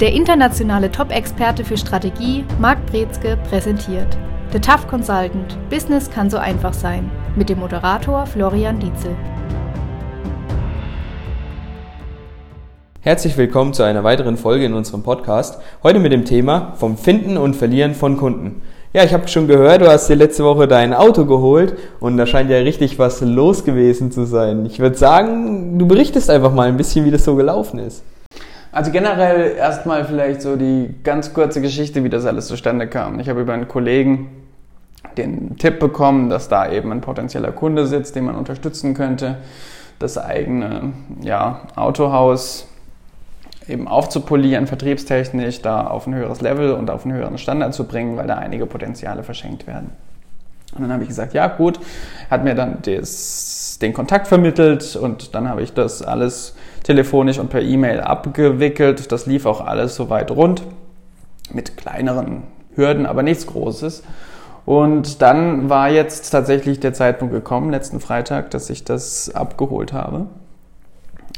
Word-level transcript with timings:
Der 0.00 0.12
internationale 0.12 0.92
Top-Experte 0.92 1.64
für 1.64 1.76
Strategie, 1.76 2.44
Marc 2.60 2.86
Brezke, 2.86 3.36
präsentiert 3.50 4.16
The 4.52 4.60
Tough 4.60 4.86
Consultant– 4.86 5.58
Business 5.70 6.08
kann 6.08 6.30
so 6.30 6.36
einfach 6.36 6.72
sein 6.72 7.10
mit 7.34 7.48
dem 7.48 7.58
Moderator 7.58 8.24
Florian 8.24 8.78
Dietzel. 8.78 9.16
Herzlich 13.00 13.36
willkommen 13.36 13.72
zu 13.72 13.82
einer 13.82 14.04
weiteren 14.04 14.36
Folge 14.36 14.66
in 14.66 14.74
unserem 14.74 15.02
Podcast. 15.02 15.60
Heute 15.82 15.98
mit 15.98 16.12
dem 16.12 16.24
Thema 16.24 16.74
vom 16.76 16.96
Finden 16.96 17.36
und 17.36 17.56
Verlieren 17.56 17.94
von 17.94 18.16
Kunden. 18.16 18.62
Ja, 18.92 19.02
ich 19.02 19.12
habe 19.12 19.26
schon 19.26 19.48
gehört, 19.48 19.80
du 19.80 19.88
hast 19.88 20.06
dir 20.06 20.14
letzte 20.14 20.44
Woche 20.44 20.68
dein 20.68 20.94
Auto 20.94 21.24
geholt 21.24 21.76
und 21.98 22.16
da 22.16 22.24
scheint 22.24 22.50
ja 22.50 22.58
richtig 22.58 23.00
was 23.00 23.20
los 23.20 23.64
gewesen 23.64 24.12
zu 24.12 24.26
sein. 24.26 24.64
Ich 24.64 24.78
würde 24.78 24.96
sagen, 24.96 25.76
du 25.76 25.88
berichtest 25.88 26.30
einfach 26.30 26.54
mal 26.54 26.68
ein 26.68 26.76
bisschen, 26.76 27.04
wie 27.04 27.10
das 27.10 27.24
so 27.24 27.34
gelaufen 27.34 27.80
ist. 27.80 28.04
Also 28.70 28.90
generell 28.90 29.56
erstmal 29.56 30.04
vielleicht 30.04 30.42
so 30.42 30.56
die 30.56 30.94
ganz 31.02 31.32
kurze 31.32 31.60
Geschichte, 31.60 32.04
wie 32.04 32.10
das 32.10 32.26
alles 32.26 32.46
zustande 32.48 32.86
kam. 32.86 33.18
Ich 33.18 33.28
habe 33.28 33.40
über 33.40 33.54
einen 33.54 33.68
Kollegen 33.68 34.30
den 35.16 35.56
Tipp 35.56 35.78
bekommen, 35.78 36.28
dass 36.28 36.48
da 36.48 36.70
eben 36.70 36.92
ein 36.92 37.00
potenzieller 37.00 37.52
Kunde 37.52 37.86
sitzt, 37.86 38.14
den 38.14 38.24
man 38.24 38.36
unterstützen 38.36 38.94
könnte, 38.94 39.38
das 39.98 40.18
eigene 40.18 40.92
ja, 41.22 41.62
Autohaus 41.76 42.68
eben 43.66 43.88
aufzupolieren, 43.88 44.66
vertriebstechnisch, 44.66 45.60
da 45.60 45.86
auf 45.86 46.06
ein 46.06 46.14
höheres 46.14 46.40
Level 46.40 46.72
und 46.72 46.90
auf 46.90 47.04
einen 47.04 47.14
höheren 47.14 47.38
Standard 47.38 47.74
zu 47.74 47.84
bringen, 47.84 48.16
weil 48.16 48.26
da 48.26 48.36
einige 48.36 48.66
Potenziale 48.66 49.22
verschenkt 49.22 49.66
werden. 49.66 49.90
Und 50.74 50.82
dann 50.82 50.92
habe 50.92 51.02
ich 51.02 51.08
gesagt, 51.08 51.34
ja 51.34 51.46
gut, 51.48 51.80
hat 52.30 52.44
mir 52.44 52.54
dann 52.54 52.78
das, 52.82 53.78
den 53.80 53.92
Kontakt 53.92 54.26
vermittelt 54.28 54.96
und 54.96 55.34
dann 55.34 55.48
habe 55.48 55.62
ich 55.62 55.72
das 55.72 56.02
alles 56.02 56.54
telefonisch 56.82 57.38
und 57.38 57.50
per 57.50 57.62
E-Mail 57.62 58.00
abgewickelt. 58.00 59.10
Das 59.12 59.26
lief 59.26 59.46
auch 59.46 59.60
alles 59.64 59.94
soweit 59.94 60.30
rund 60.30 60.62
mit 61.52 61.76
kleineren 61.76 62.42
Hürden, 62.74 63.06
aber 63.06 63.22
nichts 63.22 63.46
Großes. 63.46 64.02
Und 64.66 65.22
dann 65.22 65.70
war 65.70 65.88
jetzt 65.88 66.30
tatsächlich 66.30 66.78
der 66.78 66.92
Zeitpunkt 66.92 67.32
gekommen, 67.32 67.70
letzten 67.70 68.00
Freitag, 68.00 68.50
dass 68.50 68.68
ich 68.68 68.84
das 68.84 69.34
abgeholt 69.34 69.92
habe 69.92 70.26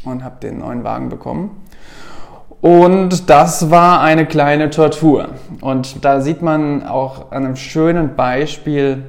und 0.05 0.24
habe 0.24 0.36
den 0.42 0.58
neuen 0.58 0.82
Wagen 0.82 1.08
bekommen. 1.10 1.64
Und 2.60 3.30
das 3.30 3.70
war 3.70 4.00
eine 4.00 4.27
kleine 4.27 4.70
Tortur. 4.70 5.28
Und 5.60 6.04
da 6.04 6.20
sieht 6.20 6.42
man 6.42 6.86
auch 6.86 7.30
an 7.30 7.47
einem 7.47 7.56
schönen 7.56 8.16
Beispiel, 8.16 9.04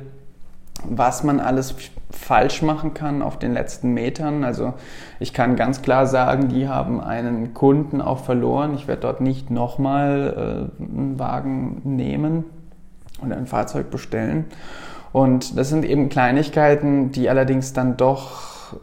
was 0.83 1.23
man 1.23 1.39
alles 1.39 1.75
falsch 2.11 2.61
machen 2.61 2.93
kann 2.93 3.21
auf 3.21 3.39
den 3.39 3.53
letzten 3.53 3.93
Metern. 3.93 4.43
Also 4.43 4.73
ich 5.19 5.33
kann 5.33 5.55
ganz 5.55 5.81
klar 5.81 6.07
sagen, 6.07 6.49
die 6.49 6.67
haben 6.67 7.01
einen 7.01 7.53
Kunden 7.53 8.01
auch 8.01 8.19
verloren. 8.19 8.73
Ich 8.75 8.87
werde 8.87 9.01
dort 9.01 9.21
nicht 9.21 9.49
nochmal 9.49 10.69
äh, 10.79 10.83
einen 10.83 11.19
Wagen 11.19 11.81
nehmen 11.83 12.45
oder 13.23 13.37
ein 13.37 13.47
Fahrzeug 13.47 13.89
bestellen. 13.89 14.45
Und 15.13 15.57
das 15.57 15.69
sind 15.69 15.85
eben 15.85 16.09
Kleinigkeiten, 16.09 17.11
die 17.11 17.29
allerdings 17.29 17.73
dann 17.73 17.97
doch 17.97 18.75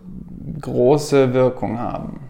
große 0.60 1.32
Wirkung 1.32 1.78
haben. 1.78 2.27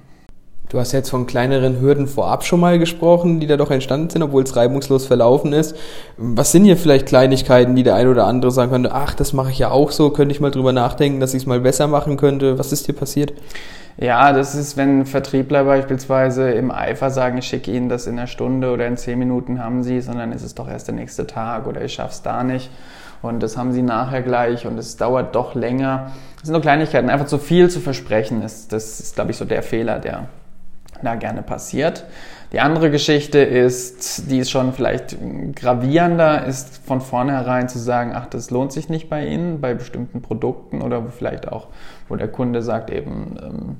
Du 0.68 0.78
hast 0.78 0.92
jetzt 0.92 1.08
von 1.08 1.26
kleineren 1.26 1.80
Hürden 1.80 2.06
vorab 2.06 2.44
schon 2.44 2.60
mal 2.60 2.78
gesprochen, 2.78 3.40
die 3.40 3.46
da 3.46 3.56
doch 3.56 3.70
entstanden 3.70 4.10
sind, 4.10 4.22
obwohl 4.22 4.42
es 4.42 4.54
reibungslos 4.54 5.06
verlaufen 5.06 5.54
ist. 5.54 5.74
Was 6.18 6.52
sind 6.52 6.64
hier 6.64 6.76
vielleicht 6.76 7.06
Kleinigkeiten, 7.06 7.74
die 7.74 7.84
der 7.84 7.94
eine 7.94 8.10
oder 8.10 8.26
andere 8.26 8.50
sagen 8.50 8.70
könnte, 8.70 8.92
ach, 8.92 9.14
das 9.14 9.32
mache 9.32 9.50
ich 9.50 9.58
ja 9.58 9.70
auch 9.70 9.90
so, 9.90 10.10
könnte 10.10 10.34
ich 10.34 10.40
mal 10.40 10.50
drüber 10.50 10.74
nachdenken, 10.74 11.20
dass 11.20 11.32
ich 11.32 11.42
es 11.42 11.46
mal 11.46 11.60
besser 11.60 11.86
machen 11.86 12.18
könnte? 12.18 12.58
Was 12.58 12.70
ist 12.70 12.86
dir 12.86 12.92
passiert? 12.92 13.32
Ja, 13.96 14.34
das 14.34 14.54
ist, 14.54 14.76
wenn 14.76 15.06
Vertriebler 15.06 15.64
beispielsweise 15.64 16.50
im 16.50 16.70
Eifer 16.70 17.08
sagen, 17.08 17.38
ich 17.38 17.46
schicke 17.46 17.72
Ihnen 17.72 17.88
das 17.88 18.06
in 18.06 18.18
einer 18.18 18.26
Stunde 18.26 18.70
oder 18.70 18.86
in 18.86 18.98
zehn 18.98 19.18
Minuten 19.18 19.64
haben 19.64 19.82
Sie 19.82 19.96
es 19.96 20.06
und 20.06 20.18
dann 20.18 20.32
ist 20.32 20.44
es 20.44 20.54
doch 20.54 20.68
erst 20.68 20.86
der 20.86 20.94
nächste 20.94 21.26
Tag 21.26 21.66
oder 21.66 21.82
ich 21.82 21.94
schaffe 21.94 22.12
es 22.12 22.22
da 22.22 22.44
nicht 22.44 22.70
und 23.22 23.42
das 23.42 23.56
haben 23.56 23.72
Sie 23.72 23.82
nachher 23.82 24.20
gleich 24.20 24.66
und 24.66 24.78
es 24.78 24.98
dauert 24.98 25.34
doch 25.34 25.54
länger. 25.54 26.12
Das 26.36 26.44
sind 26.44 26.52
nur 26.52 26.62
Kleinigkeiten. 26.62 27.08
Einfach 27.08 27.26
zu 27.26 27.38
viel 27.38 27.70
zu 27.70 27.80
versprechen 27.80 28.42
ist, 28.42 28.70
das 28.72 29.00
ist, 29.00 29.14
glaube 29.14 29.30
ich, 29.30 29.38
so 29.38 29.46
der 29.46 29.62
Fehler, 29.62 29.98
der 29.98 30.28
da 31.04 31.14
gerne 31.14 31.42
passiert. 31.42 32.04
Die 32.52 32.60
andere 32.60 32.90
Geschichte 32.90 33.38
ist, 33.38 34.30
die 34.30 34.38
ist 34.38 34.50
schon 34.50 34.72
vielleicht 34.72 35.16
gravierender, 35.54 36.46
ist 36.46 36.78
von 36.86 37.00
vornherein 37.02 37.68
zu 37.68 37.78
sagen, 37.78 38.12
ach, 38.14 38.26
das 38.26 38.50
lohnt 38.50 38.72
sich 38.72 38.88
nicht 38.88 39.10
bei 39.10 39.26
Ihnen, 39.26 39.60
bei 39.60 39.74
bestimmten 39.74 40.22
Produkten 40.22 40.80
oder 40.80 41.04
vielleicht 41.06 41.46
auch, 41.46 41.66
wo 42.08 42.16
der 42.16 42.28
Kunde 42.28 42.62
sagt 42.62 42.90
eben, 42.90 43.36
ähm, 43.42 43.76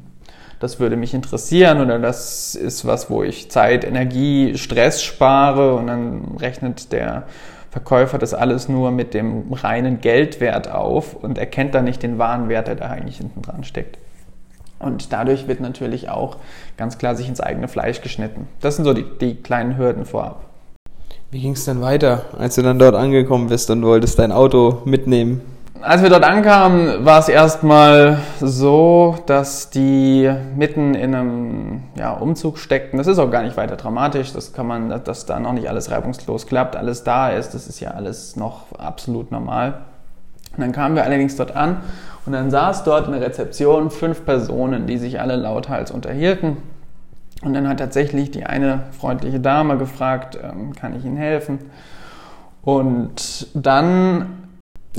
das 0.60 0.80
würde 0.80 0.96
mich 0.96 1.14
interessieren 1.14 1.80
oder 1.80 1.98
das 1.98 2.54
ist 2.54 2.84
was, 2.84 3.08
wo 3.10 3.22
ich 3.22 3.50
Zeit, 3.50 3.84
Energie, 3.84 4.58
Stress 4.58 5.02
spare 5.02 5.74
und 5.74 5.86
dann 5.86 6.36
rechnet 6.38 6.92
der 6.92 7.24
Verkäufer 7.70 8.18
das 8.18 8.34
alles 8.34 8.68
nur 8.68 8.90
mit 8.90 9.14
dem 9.14 9.52
reinen 9.52 10.00
Geldwert 10.00 10.70
auf 10.70 11.14
und 11.14 11.38
erkennt 11.38 11.74
dann 11.74 11.84
nicht 11.84 12.02
den 12.02 12.18
wahren 12.18 12.48
Wert, 12.48 12.66
der 12.66 12.74
da 12.74 12.86
eigentlich 12.86 13.18
hinten 13.18 13.42
dran 13.42 13.62
steckt. 13.62 13.98
Und 14.78 15.12
dadurch 15.12 15.48
wird 15.48 15.60
natürlich 15.60 16.08
auch 16.08 16.36
ganz 16.76 16.98
klar 16.98 17.16
sich 17.16 17.28
ins 17.28 17.40
eigene 17.40 17.68
Fleisch 17.68 18.00
geschnitten. 18.00 18.46
Das 18.60 18.76
sind 18.76 18.84
so 18.84 18.94
die, 18.94 19.04
die 19.20 19.34
kleinen 19.34 19.76
Hürden 19.76 20.04
vorab. 20.04 20.44
Wie 21.30 21.40
ging 21.40 21.52
es 21.52 21.64
denn 21.64 21.82
weiter, 21.82 22.24
als 22.38 22.54
du 22.54 22.62
dann 22.62 22.78
dort 22.78 22.94
angekommen 22.94 23.48
bist 23.48 23.70
und 23.70 23.84
wolltest 23.84 24.18
dein 24.18 24.32
Auto 24.32 24.82
mitnehmen? 24.84 25.42
Als 25.80 26.02
wir 26.02 26.10
dort 26.10 26.24
ankamen, 26.24 27.04
war 27.04 27.20
es 27.20 27.28
erstmal 27.28 28.18
so, 28.40 29.16
dass 29.26 29.70
die 29.70 30.28
mitten 30.56 30.94
in 30.94 31.14
einem 31.14 31.82
ja, 31.96 32.12
Umzug 32.14 32.58
steckten. 32.58 32.98
Das 32.98 33.06
ist 33.06 33.18
auch 33.18 33.30
gar 33.30 33.42
nicht 33.42 33.56
weiter 33.56 33.76
dramatisch. 33.76 34.32
Das 34.32 34.52
kann 34.52 34.66
man, 34.66 35.04
dass 35.04 35.26
da 35.26 35.38
noch 35.38 35.52
nicht 35.52 35.68
alles 35.68 35.90
reibungslos 35.90 36.46
klappt, 36.46 36.74
alles 36.74 37.04
da 37.04 37.28
ist. 37.28 37.50
Das 37.54 37.68
ist 37.68 37.78
ja 37.78 37.92
alles 37.92 38.34
noch 38.34 38.72
absolut 38.76 39.30
normal. 39.30 39.82
Und 40.56 40.60
dann 40.60 40.72
kamen 40.72 40.96
wir 40.96 41.04
allerdings 41.04 41.36
dort 41.36 41.54
an 41.54 41.78
und 42.26 42.32
dann 42.32 42.50
saß 42.50 42.84
dort 42.84 43.06
in 43.06 43.12
der 43.12 43.22
Rezeption 43.22 43.90
fünf 43.90 44.24
Personen, 44.24 44.86
die 44.86 44.98
sich 44.98 45.20
alle 45.20 45.36
lauthals 45.36 45.90
unterhielten. 45.90 46.56
Und 47.42 47.54
dann 47.54 47.68
hat 47.68 47.78
tatsächlich 47.78 48.30
die 48.30 48.44
eine 48.44 48.84
freundliche 48.98 49.38
Dame 49.38 49.78
gefragt, 49.78 50.38
ähm, 50.42 50.74
kann 50.74 50.96
ich 50.96 51.04
Ihnen 51.04 51.16
helfen? 51.16 51.58
Und 52.62 53.46
dann 53.54 54.48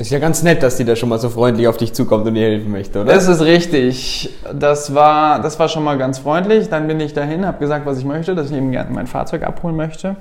das 0.00 0.06
ist 0.06 0.12
ja 0.12 0.18
ganz 0.18 0.42
nett, 0.42 0.62
dass 0.62 0.76
die 0.76 0.86
da 0.86 0.96
schon 0.96 1.10
mal 1.10 1.18
so 1.18 1.28
freundlich 1.28 1.68
auf 1.68 1.76
dich 1.76 1.92
zukommt 1.92 2.26
und 2.26 2.34
dir 2.34 2.44
helfen 2.44 2.70
möchte, 2.70 3.02
oder? 3.02 3.12
Das 3.12 3.28
ist 3.28 3.42
richtig. 3.42 4.30
Das 4.54 4.94
war, 4.94 5.42
das 5.42 5.58
war 5.58 5.68
schon 5.68 5.84
mal 5.84 5.98
ganz 5.98 6.18
freundlich. 6.18 6.70
Dann 6.70 6.86
bin 6.86 6.98
ich 7.00 7.12
dahin, 7.12 7.44
habe 7.44 7.58
gesagt, 7.58 7.84
was 7.84 7.98
ich 7.98 8.06
möchte, 8.06 8.34
dass 8.34 8.50
ich 8.50 8.56
eben 8.56 8.70
gerne 8.70 8.90
mein 8.92 9.06
Fahrzeug 9.06 9.42
abholen 9.42 9.76
möchte. 9.76 10.16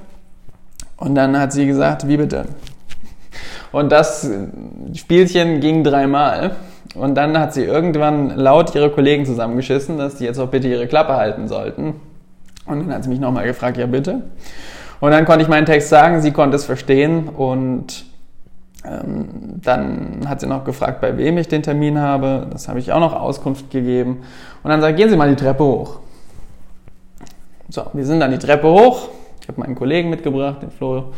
Und 0.97 1.16
dann 1.16 1.39
hat 1.39 1.53
sie 1.53 1.66
gesagt, 1.66 2.07
wie 2.09 2.18
bitte? 2.18 2.45
Und 3.72 3.91
das 3.91 4.29
Spielchen 4.94 5.59
ging 5.59 5.83
dreimal. 5.83 6.51
Und 6.95 7.16
dann 7.16 7.38
hat 7.38 7.53
sie 7.53 7.63
irgendwann 7.63 8.35
laut 8.35 8.73
ihre 8.73 8.89
Kollegen 8.89 9.25
zusammengeschissen, 9.25 9.97
dass 9.97 10.16
die 10.16 10.25
jetzt 10.25 10.39
auch 10.39 10.47
bitte 10.47 10.67
ihre 10.67 10.88
Klappe 10.88 11.16
halten 11.16 11.47
sollten. 11.47 11.95
Und 12.66 12.79
dann 12.79 12.94
hat 12.94 13.03
sie 13.03 13.09
mich 13.09 13.19
nochmal 13.19 13.45
gefragt, 13.45 13.77
ja 13.77 13.85
bitte. 13.85 14.22
Und 15.00 15.11
dann 15.11 15.25
konnte 15.25 15.44
ich 15.44 15.47
meinen 15.47 15.66
Text 15.66 15.89
sagen, 15.89 16.22
sie 16.22 16.31
konnte 16.31 16.57
es 16.57 16.66
verstehen 16.66 17.29
und 17.29 18.05
ähm, 18.85 19.27
dann 19.61 20.27
hat 20.27 20.39
sie 20.41 20.47
noch 20.47 20.63
gefragt, 20.63 21.01
bei 21.01 21.17
wem 21.17 21.38
ich 21.38 21.47
den 21.47 21.63
Termin 21.63 22.00
habe. 22.00 22.47
Das 22.51 22.67
habe 22.67 22.79
ich 22.79 22.91
auch 22.91 23.00
noch 23.00 23.13
Auskunft 23.13 23.71
gegeben. 23.71 24.21
Und 24.63 24.69
dann 24.69 24.81
sagt, 24.81 24.97
gehen 24.97 25.09
Sie 25.09 25.17
mal 25.17 25.29
die 25.29 25.35
Treppe 25.35 25.63
hoch. 25.63 26.00
So, 27.69 27.85
wir 27.94 28.06
sind 28.06 28.19
dann 28.19 28.31
die 28.31 28.39
Treppe 28.39 28.67
hoch. 28.67 29.09
Ich 29.41 29.47
habe 29.47 29.59
meinen 29.61 29.75
Kollegen 29.75 30.09
mitgebracht, 30.09 30.61
den 30.61 30.71
Flo. 30.71 31.11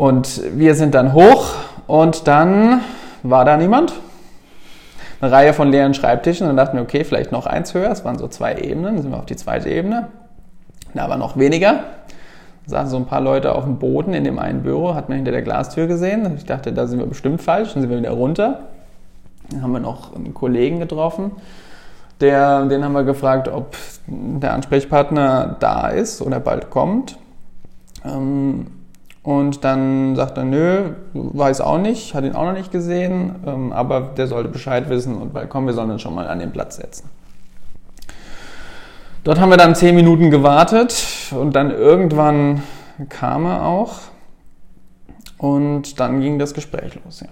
Und 0.00 0.40
wir 0.58 0.76
sind 0.76 0.94
dann 0.94 1.12
hoch 1.12 1.56
und 1.86 2.26
dann 2.26 2.80
war 3.22 3.44
da 3.44 3.58
niemand. 3.58 3.92
Eine 5.20 5.30
Reihe 5.30 5.52
von 5.52 5.70
leeren 5.70 5.92
Schreibtischen. 5.92 6.46
Dann 6.46 6.56
dachten 6.56 6.78
wir, 6.78 6.82
okay, 6.82 7.04
vielleicht 7.04 7.32
noch 7.32 7.44
eins 7.44 7.74
höher. 7.74 7.90
Es 7.90 8.02
waren 8.02 8.16
so 8.16 8.26
zwei 8.26 8.54
Ebenen. 8.54 8.94
Dann 8.94 9.02
sind 9.02 9.10
wir 9.10 9.18
auf 9.18 9.26
die 9.26 9.36
zweite 9.36 9.68
Ebene. 9.68 10.08
Da 10.94 11.10
war 11.10 11.18
noch 11.18 11.36
weniger. 11.36 11.80
Da 12.64 12.78
saßen 12.78 12.88
so 12.88 12.96
ein 12.96 13.04
paar 13.04 13.20
Leute 13.20 13.54
auf 13.54 13.64
dem 13.64 13.78
Boden 13.78 14.14
in 14.14 14.24
dem 14.24 14.38
einen 14.38 14.62
Büro, 14.62 14.94
hat 14.94 15.10
man 15.10 15.16
hinter 15.16 15.32
der 15.32 15.42
Glastür 15.42 15.86
gesehen. 15.86 16.34
Ich 16.34 16.46
dachte, 16.46 16.72
da 16.72 16.86
sind 16.86 16.98
wir 16.98 17.06
bestimmt 17.06 17.42
falsch. 17.42 17.74
Dann 17.74 17.82
sind 17.82 17.90
wir 17.90 17.98
wieder 17.98 18.12
runter. 18.12 18.60
Dann 19.50 19.60
haben 19.60 19.72
wir 19.72 19.80
noch 19.80 20.16
einen 20.16 20.32
Kollegen 20.32 20.80
getroffen. 20.80 21.32
Der, 22.22 22.64
den 22.64 22.82
haben 22.82 22.94
wir 22.94 23.04
gefragt, 23.04 23.48
ob 23.48 23.76
der 24.06 24.54
Ansprechpartner 24.54 25.56
da 25.60 25.88
ist 25.88 26.22
oder 26.22 26.40
bald 26.40 26.70
kommt. 26.70 27.18
Ähm, 28.02 28.79
und 29.30 29.62
dann 29.62 30.16
sagt 30.16 30.38
er, 30.38 30.44
nö, 30.44 30.90
weiß 31.14 31.60
auch 31.60 31.78
nicht, 31.78 32.14
hat 32.14 32.24
ihn 32.24 32.34
auch 32.34 32.46
noch 32.46 32.52
nicht 32.52 32.72
gesehen, 32.72 33.36
ähm, 33.46 33.72
aber 33.72 34.00
der 34.00 34.26
sollte 34.26 34.48
Bescheid 34.48 34.90
wissen 34.90 35.16
und 35.16 35.32
bald 35.32 35.48
kommen, 35.48 35.68
wir 35.68 35.72
sollen 35.72 35.92
uns 35.92 36.02
schon 36.02 36.16
mal 36.16 36.26
an 36.26 36.40
den 36.40 36.50
Platz 36.50 36.76
setzen. 36.76 37.08
Dort 39.22 39.38
haben 39.38 39.50
wir 39.50 39.56
dann 39.56 39.76
zehn 39.76 39.94
Minuten 39.94 40.30
gewartet 40.32 41.06
und 41.30 41.54
dann 41.54 41.70
irgendwann 41.70 42.64
kam 43.08 43.46
er 43.46 43.66
auch 43.66 43.98
und 45.38 46.00
dann 46.00 46.20
ging 46.20 46.40
das 46.40 46.52
Gespräch 46.52 46.98
los, 47.04 47.20
ja. 47.20 47.28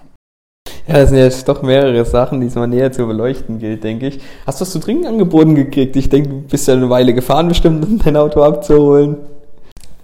Ja, 0.87 1.01
das 1.01 1.09
sind 1.09 1.19
jetzt 1.19 1.49
doch 1.49 1.63
mehrere 1.63 2.05
Sachen, 2.05 2.41
die 2.41 2.47
es 2.47 2.55
mal 2.55 2.69
näher 2.69 2.93
zu 2.93 3.07
beleuchten 3.07 3.59
gilt, 3.59 3.83
denke 3.83 4.07
ich. 4.07 4.21
Hast 4.47 4.61
du 4.61 4.63
was 4.63 4.71
zu 4.71 4.79
trinken 4.79 5.07
angeboten 5.07 5.57
gekriegt? 5.57 5.97
Ich 5.97 6.09
denke, 6.09 6.29
du 6.29 6.41
bist 6.43 6.69
ja 6.69 6.75
eine 6.75 6.89
Weile 6.89 7.13
gefahren, 7.13 7.49
bestimmt, 7.49 7.85
um 7.85 7.99
dein 7.99 8.17
Auto 8.17 8.43
abzuholen. 8.43 9.17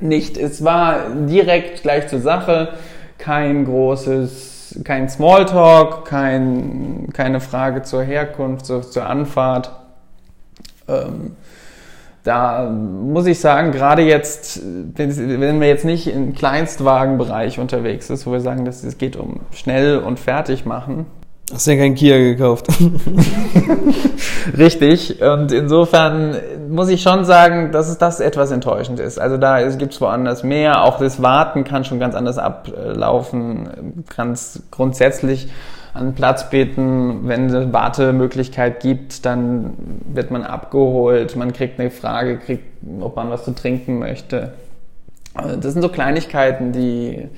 Nicht. 0.05 0.37
Es 0.37 0.63
war 0.65 1.11
direkt 1.11 1.83
gleich 1.83 2.09
zur 2.09 2.21
Sache, 2.21 2.75
kein 3.19 3.65
großes, 3.65 4.81
kein 4.85 5.09
Smalltalk, 5.09 6.05
kein, 6.05 7.09
keine 7.13 7.41
Frage 7.41 7.83
zur 7.83 8.03
Herkunft, 8.03 8.67
zur, 8.67 8.83
zur 8.83 9.07
Anfahrt. 9.07 9.73
Ähm, 10.89 11.37
da 12.23 12.71
muss 12.71 13.27
ich 13.27 13.39
sagen, 13.39 13.71
gerade 13.71 14.03
jetzt, 14.03 14.63
wenn 14.65 15.61
wir 15.61 15.69
jetzt 15.69 15.85
nicht 15.85 16.07
im 16.07 16.35
Kleinstwagenbereich 16.35 17.59
unterwegs 17.59 18.09
ist, 18.09 18.27
wo 18.27 18.33
wir 18.33 18.41
sagen, 18.41 18.65
dass 18.65 18.83
es 18.83 18.97
geht 18.97 19.17
um 19.17 19.41
schnell 19.53 19.99
und 19.99 20.19
fertig 20.19 20.65
machen. 20.65 21.05
Hast 21.53 21.67
du 21.67 21.73
ja 21.73 21.77
kein 21.77 21.95
Kia 21.95 22.17
gekauft? 22.17 22.67
Richtig. 24.57 25.21
Und 25.21 25.53
insofern 25.53 26.37
muss 26.71 26.89
ich 26.89 27.03
schon 27.03 27.25
sagen, 27.27 27.71
dass 27.71 27.89
es 27.89 27.99
das 27.99 28.21
etwas 28.21 28.51
enttäuschend 28.51 28.99
ist. 28.99 29.19
Also 29.19 29.37
da 29.37 29.63
gibt 29.69 29.93
es 29.93 30.01
woanders 30.01 30.43
mehr. 30.43 30.85
Auch 30.85 30.99
das 30.99 31.21
Warten 31.23 31.65
kann 31.65 31.85
schon 31.85 32.01
ganz 32.01 32.15
anders 32.15 32.39
ablaufen. 32.39 34.05
Ganz 34.17 34.63
grundsätzlich 34.71 35.49
an 35.93 36.15
Platz 36.15 36.49
beten. 36.49 37.29
Wenn 37.29 37.47
es 37.47 37.55
eine 37.55 37.73
Wartemöglichkeit 37.75 38.81
gibt, 38.81 39.27
dann 39.27 39.75
wird 40.13 40.31
man 40.31 40.45
abgeholt. 40.45 41.37
Man 41.37 41.53
kriegt 41.53 41.79
eine 41.79 41.91
Frage, 41.91 42.39
kriegt, 42.39 42.65
ob 43.01 43.17
man 43.17 43.29
was 43.31 43.45
zu 43.45 43.55
trinken 43.55 43.99
möchte. 43.99 44.55
Das 45.35 45.75
sind 45.75 45.83
so 45.83 45.89
Kleinigkeiten, 45.91 46.73
die 46.73 47.29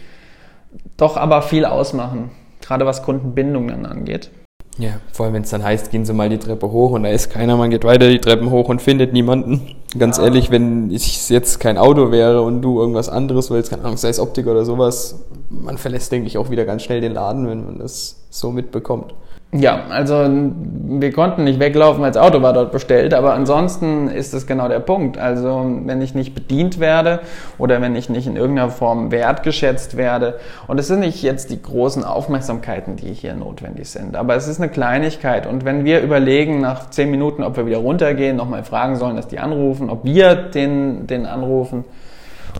doch 0.96 1.16
aber 1.16 1.42
viel 1.42 1.64
ausmachen. 1.64 2.30
Gerade 2.66 2.84
was 2.86 3.02
Kundenbindung 3.02 3.68
dann 3.68 3.86
angeht. 3.86 4.30
Ja, 4.78 5.00
vor 5.12 5.24
allem 5.24 5.34
wenn 5.34 5.42
es 5.42 5.50
dann 5.50 5.62
heißt, 5.62 5.90
gehen 5.90 6.04
Sie 6.04 6.12
mal 6.12 6.28
die 6.28 6.38
Treppe 6.38 6.70
hoch 6.70 6.90
und 6.90 7.04
da 7.04 7.08
ist 7.08 7.30
keiner, 7.30 7.56
man 7.56 7.70
geht 7.70 7.84
weiter 7.84 8.10
die 8.10 8.18
Treppen 8.18 8.50
hoch 8.50 8.68
und 8.68 8.82
findet 8.82 9.12
niemanden. 9.12 9.76
Ganz 9.98 10.18
ja. 10.18 10.24
ehrlich, 10.24 10.50
wenn 10.50 10.90
ich 10.90 11.30
jetzt 11.30 11.60
kein 11.60 11.78
Auto 11.78 12.10
wäre 12.10 12.42
und 12.42 12.60
du 12.60 12.78
irgendwas 12.78 13.08
anderes 13.08 13.50
willst, 13.50 13.70
keine 13.70 13.84
Ahnung, 13.84 13.96
sei 13.96 14.10
es 14.10 14.20
Optik 14.20 14.46
oder 14.48 14.66
sowas, 14.66 15.24
man 15.48 15.78
verlässt, 15.78 16.12
denke 16.12 16.26
ich, 16.26 16.36
auch 16.36 16.50
wieder 16.50 16.66
ganz 16.66 16.82
schnell 16.82 17.00
den 17.00 17.14
Laden, 17.14 17.48
wenn 17.48 17.64
man 17.64 17.78
das 17.78 18.26
so 18.28 18.50
mitbekommt. 18.50 19.14
Ja, 19.60 19.84
also 19.88 20.26
wir 20.28 21.12
konnten 21.12 21.44
nicht 21.44 21.60
weglaufen, 21.60 22.02
das 22.02 22.16
Auto 22.16 22.42
war 22.42 22.52
dort 22.52 22.72
bestellt, 22.72 23.14
aber 23.14 23.34
ansonsten 23.34 24.08
ist 24.08 24.34
das 24.34 24.46
genau 24.46 24.68
der 24.68 24.80
Punkt. 24.80 25.18
Also 25.18 25.64
wenn 25.84 26.02
ich 26.02 26.14
nicht 26.14 26.34
bedient 26.34 26.80
werde 26.80 27.20
oder 27.58 27.80
wenn 27.80 27.94
ich 27.96 28.08
nicht 28.08 28.26
in 28.26 28.36
irgendeiner 28.36 28.70
Form 28.70 29.10
wertgeschätzt 29.10 29.96
werde, 29.96 30.38
und 30.66 30.78
es 30.78 30.88
sind 30.88 31.00
nicht 31.00 31.22
jetzt 31.22 31.50
die 31.50 31.60
großen 31.60 32.04
Aufmerksamkeiten, 32.04 32.96
die 32.96 33.12
hier 33.12 33.34
notwendig 33.34 33.88
sind, 33.88 34.16
aber 34.16 34.36
es 34.36 34.48
ist 34.48 34.60
eine 34.60 34.70
Kleinigkeit. 34.70 35.46
Und 35.46 35.64
wenn 35.64 35.84
wir 35.84 36.00
überlegen 36.00 36.60
nach 36.60 36.90
zehn 36.90 37.10
Minuten, 37.10 37.42
ob 37.42 37.56
wir 37.56 37.66
wieder 37.66 37.78
runtergehen, 37.78 38.36
nochmal 38.36 38.64
fragen 38.64 38.96
sollen, 38.96 39.16
dass 39.16 39.28
die 39.28 39.38
anrufen, 39.38 39.90
ob 39.90 40.04
wir 40.04 40.34
den, 40.34 41.06
den 41.06 41.26
anrufen, 41.26 41.84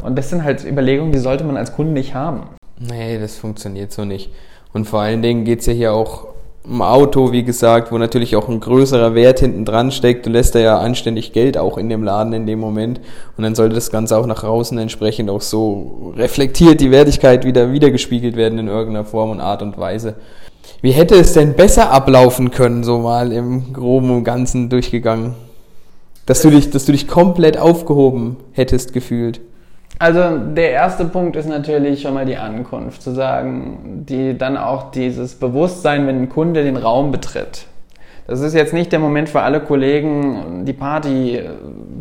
und 0.03 0.17
das 0.17 0.31
sind 0.31 0.45
halt 0.45 0.65
Überlegungen, 0.65 1.13
die 1.13 1.19
sollte 1.19 1.45
man 1.45 1.57
als 1.57 1.73
Kunde 1.73 1.93
nicht 1.93 2.15
haben. 2.15 2.45
Nee, 2.79 3.19
das 3.19 3.37
funktioniert 3.37 3.93
so 3.93 4.05
nicht. 4.05 4.31
Und 4.73 4.85
vor 4.85 5.01
allen 5.01 5.23
Dingen 5.23 5.45
geht 5.45 5.61
es 5.61 5.67
ja 5.67 5.73
hier 5.73 5.93
auch 5.95 6.36
um 6.69 6.83
Auto, 6.83 7.33
wie 7.33 7.45
gesagt, 7.45 7.93
wo 7.93 7.99
natürlich 7.99 8.35
auch 8.35 8.49
ein 8.49 8.61
größerer 8.61 9.15
Wert 9.15 9.41
hinten 9.41 9.65
dran 9.65 9.93
steckt. 9.93 10.27
Du 10.27 10.31
lässt 10.31 10.55
da 10.55 10.59
ja 10.59 10.79
anständig 10.79 11.33
Geld 11.33 11.57
auch 11.57 11.79
in 11.79 11.89
dem 11.89 12.03
Laden 12.03 12.33
in 12.33 12.47
dem 12.47 12.59
Moment. 12.59 13.01
Und 13.37 13.45
dann 13.45 13.55
sollte 13.55 13.75
das 13.75 13.91
Ganze 13.91 14.19
auch 14.19 14.27
nach 14.27 14.43
außen 14.43 14.77
entsprechend 14.79 15.31
auch 15.31 15.41
so 15.41 16.13
reflektiert 16.17 16.81
die 16.81 16.91
Wertigkeit 16.91 17.45
wieder 17.45 17.73
wiedergespiegelt 17.73 18.37
werden 18.37 18.59
in 18.59 18.69
irgendeiner 18.69 19.05
Form 19.05 19.31
und 19.31 19.41
Art 19.41 19.63
und 19.63 19.79
Weise. 19.79 20.17
Wie 20.83 20.91
hätte 20.91 21.15
es 21.15 21.33
denn 21.33 21.55
besser 21.55 21.91
ablaufen 21.93 22.51
können, 22.51 22.83
so 22.83 22.99
mal 22.99 23.33
im 23.33 23.73
Groben 23.73 24.11
und 24.11 24.25
Ganzen 24.25 24.69
durchgegangen? 24.69 25.35
Dass 26.27 26.43
du 26.43 26.51
dich, 26.51 26.71
dass 26.71 26.85
du 26.85 26.93
dich 26.93 27.07
komplett 27.07 27.57
aufgehoben 27.57 28.37
hättest 28.53 28.93
gefühlt. 28.93 29.41
Also 29.99 30.39
der 30.39 30.73
erste 30.73 31.07
Punkt 31.07 31.37
ist 31.37 31.49
natürlich 31.49 32.03
schon 32.03 32.13
mal 32.13 32.27
die 32.27 32.37
Ankunft, 32.37 33.01
zu 33.01 33.13
sagen, 33.13 34.05
die 34.07 34.37
dann 34.37 34.59
auch 34.59 34.91
dieses 34.91 35.37
Bewusstsein, 35.37 36.07
wenn 36.07 36.23
ein 36.23 36.29
Kunde 36.29 36.65
den 36.65 36.77
Raum 36.77 37.13
betritt. 37.13 37.67
Das 38.27 38.41
ist 38.41 38.55
jetzt 38.55 38.75
nicht 38.75 38.93
der 38.93 38.99
Moment 38.99 39.29
für 39.29 39.41
alle 39.41 39.61
Kollegen, 39.61 40.65
die 40.67 40.73
Party 40.73 41.37
äh, 41.37 41.51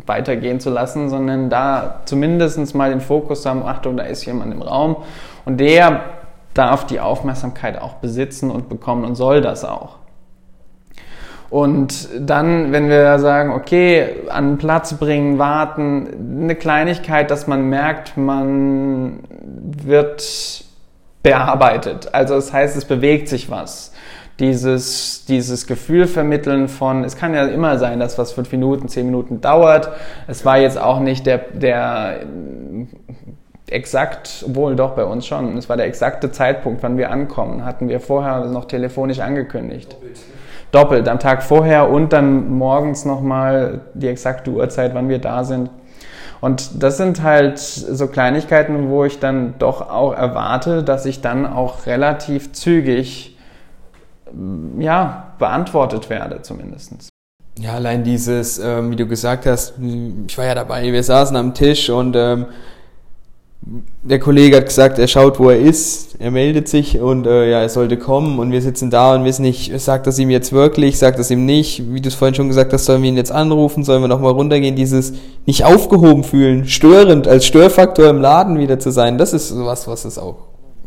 weitergehen 0.06 0.58
zu 0.58 0.70
lassen, 0.70 1.08
sondern 1.08 1.48
da 1.48 2.00
zumindest 2.04 2.74
mal 2.74 2.90
den 2.90 3.00
Fokus 3.00 3.46
haben, 3.46 3.62
Achtung, 3.62 3.96
da 3.96 4.02
ist 4.02 4.24
jemand 4.24 4.52
im 4.52 4.60
Raum 4.60 4.96
und 5.44 5.58
der 5.58 6.00
darf 6.52 6.84
die 6.84 7.00
Aufmerksamkeit 7.00 7.80
auch 7.80 7.94
besitzen 7.94 8.50
und 8.50 8.68
bekommen 8.68 9.04
und 9.04 9.14
soll 9.14 9.40
das 9.40 9.64
auch. 9.64 9.98
Und 11.48 12.08
dann, 12.18 12.72
wenn 12.72 12.88
wir 12.88 13.18
sagen, 13.18 13.52
okay, 13.52 14.08
an 14.28 14.58
Platz 14.58 14.94
bringen, 14.94 15.38
warten, 15.38 16.42
eine 16.42 16.56
Kleinigkeit, 16.56 17.30
dass 17.30 17.46
man 17.46 17.68
merkt, 17.68 18.16
man 18.16 19.20
wird 19.30 20.64
bearbeitet. 21.22 22.08
Also 22.12 22.34
das 22.34 22.52
heißt, 22.52 22.76
es 22.76 22.84
bewegt 22.84 23.28
sich 23.28 23.50
was. 23.50 23.92
Dieses, 24.38 25.24
dieses 25.24 25.66
Gefühl 25.66 26.06
vermitteln 26.06 26.68
von, 26.68 27.04
es 27.04 27.16
kann 27.16 27.32
ja 27.32 27.46
immer 27.46 27.78
sein, 27.78 28.00
dass 28.00 28.18
was 28.18 28.32
fünf 28.32 28.52
Minuten, 28.52 28.88
zehn 28.88 29.06
Minuten 29.06 29.40
dauert. 29.40 29.88
Es 30.26 30.44
war 30.44 30.58
jetzt 30.58 30.78
auch 30.78 31.00
nicht 31.00 31.24
der, 31.26 31.38
der 31.38 32.20
exakt, 33.68 34.44
wohl 34.48 34.76
doch 34.76 34.90
bei 34.90 35.04
uns 35.04 35.26
schon, 35.26 35.56
es 35.56 35.68
war 35.68 35.76
der 35.76 35.86
exakte 35.86 36.30
Zeitpunkt, 36.30 36.82
wann 36.82 36.98
wir 36.98 37.10
ankommen, 37.10 37.64
hatten 37.64 37.88
wir 37.88 38.00
vorher 38.00 38.44
noch 38.46 38.66
telefonisch 38.66 39.20
angekündigt. 39.20 39.96
Doppelt 40.76 41.08
am 41.08 41.18
Tag 41.18 41.42
vorher 41.42 41.88
und 41.88 42.12
dann 42.12 42.50
morgens 42.50 43.06
nochmal 43.06 43.80
die 43.94 44.08
exakte 44.08 44.50
Uhrzeit, 44.50 44.94
wann 44.94 45.08
wir 45.08 45.18
da 45.18 45.42
sind. 45.42 45.70
Und 46.42 46.82
das 46.82 46.98
sind 46.98 47.22
halt 47.22 47.58
so 47.58 48.08
Kleinigkeiten, 48.08 48.90
wo 48.90 49.06
ich 49.06 49.18
dann 49.18 49.54
doch 49.58 49.88
auch 49.88 50.12
erwarte, 50.12 50.82
dass 50.82 51.06
ich 51.06 51.22
dann 51.22 51.46
auch 51.46 51.86
relativ 51.86 52.52
zügig 52.52 53.38
ja, 54.78 55.32
beantwortet 55.38 56.10
werde 56.10 56.42
zumindest. 56.42 57.08
Ja, 57.58 57.72
allein 57.72 58.04
dieses, 58.04 58.58
ähm, 58.58 58.90
wie 58.90 58.96
du 58.96 59.06
gesagt 59.06 59.46
hast, 59.46 59.74
ich 60.28 60.36
war 60.36 60.44
ja 60.44 60.54
dabei, 60.54 60.92
wir 60.92 61.02
saßen 61.02 61.34
am 61.38 61.54
Tisch 61.54 61.88
und 61.88 62.14
ähm, 62.14 62.46
der 64.02 64.20
Kollege 64.20 64.56
hat 64.56 64.66
gesagt, 64.66 64.98
er 64.98 65.08
schaut, 65.08 65.40
wo 65.40 65.50
er 65.50 65.58
ist, 65.58 66.20
er 66.20 66.30
meldet 66.30 66.68
sich 66.68 67.00
und 67.00 67.26
äh, 67.26 67.50
ja, 67.50 67.62
er 67.62 67.68
sollte 67.68 67.96
kommen 67.96 68.38
und 68.38 68.52
wir 68.52 68.62
sitzen 68.62 68.90
da 68.90 69.14
und 69.14 69.24
wissen 69.24 69.42
nicht, 69.42 69.78
sagt 69.80 70.06
das 70.06 70.18
ihm 70.18 70.30
jetzt 70.30 70.52
wirklich, 70.52 70.98
sagt 70.98 71.18
das 71.18 71.30
ihm 71.32 71.44
nicht, 71.44 71.92
wie 71.92 72.00
du 72.00 72.08
es 72.08 72.14
vorhin 72.14 72.34
schon 72.34 72.48
gesagt 72.48 72.72
hast, 72.72 72.84
sollen 72.84 73.02
wir 73.02 73.08
ihn 73.08 73.16
jetzt 73.16 73.32
anrufen, 73.32 73.82
sollen 73.82 74.02
wir 74.02 74.08
nochmal 74.08 74.32
runtergehen, 74.32 74.76
dieses 74.76 75.14
nicht 75.46 75.64
aufgehoben 75.64 76.22
fühlen, 76.22 76.68
störend, 76.68 77.26
als 77.26 77.44
Störfaktor 77.44 78.08
im 78.08 78.20
Laden 78.20 78.58
wieder 78.58 78.78
zu 78.78 78.92
sein, 78.92 79.18
das 79.18 79.32
ist 79.32 79.48
sowas, 79.48 79.88
was 79.88 80.04
es 80.04 80.16
auch 80.16 80.36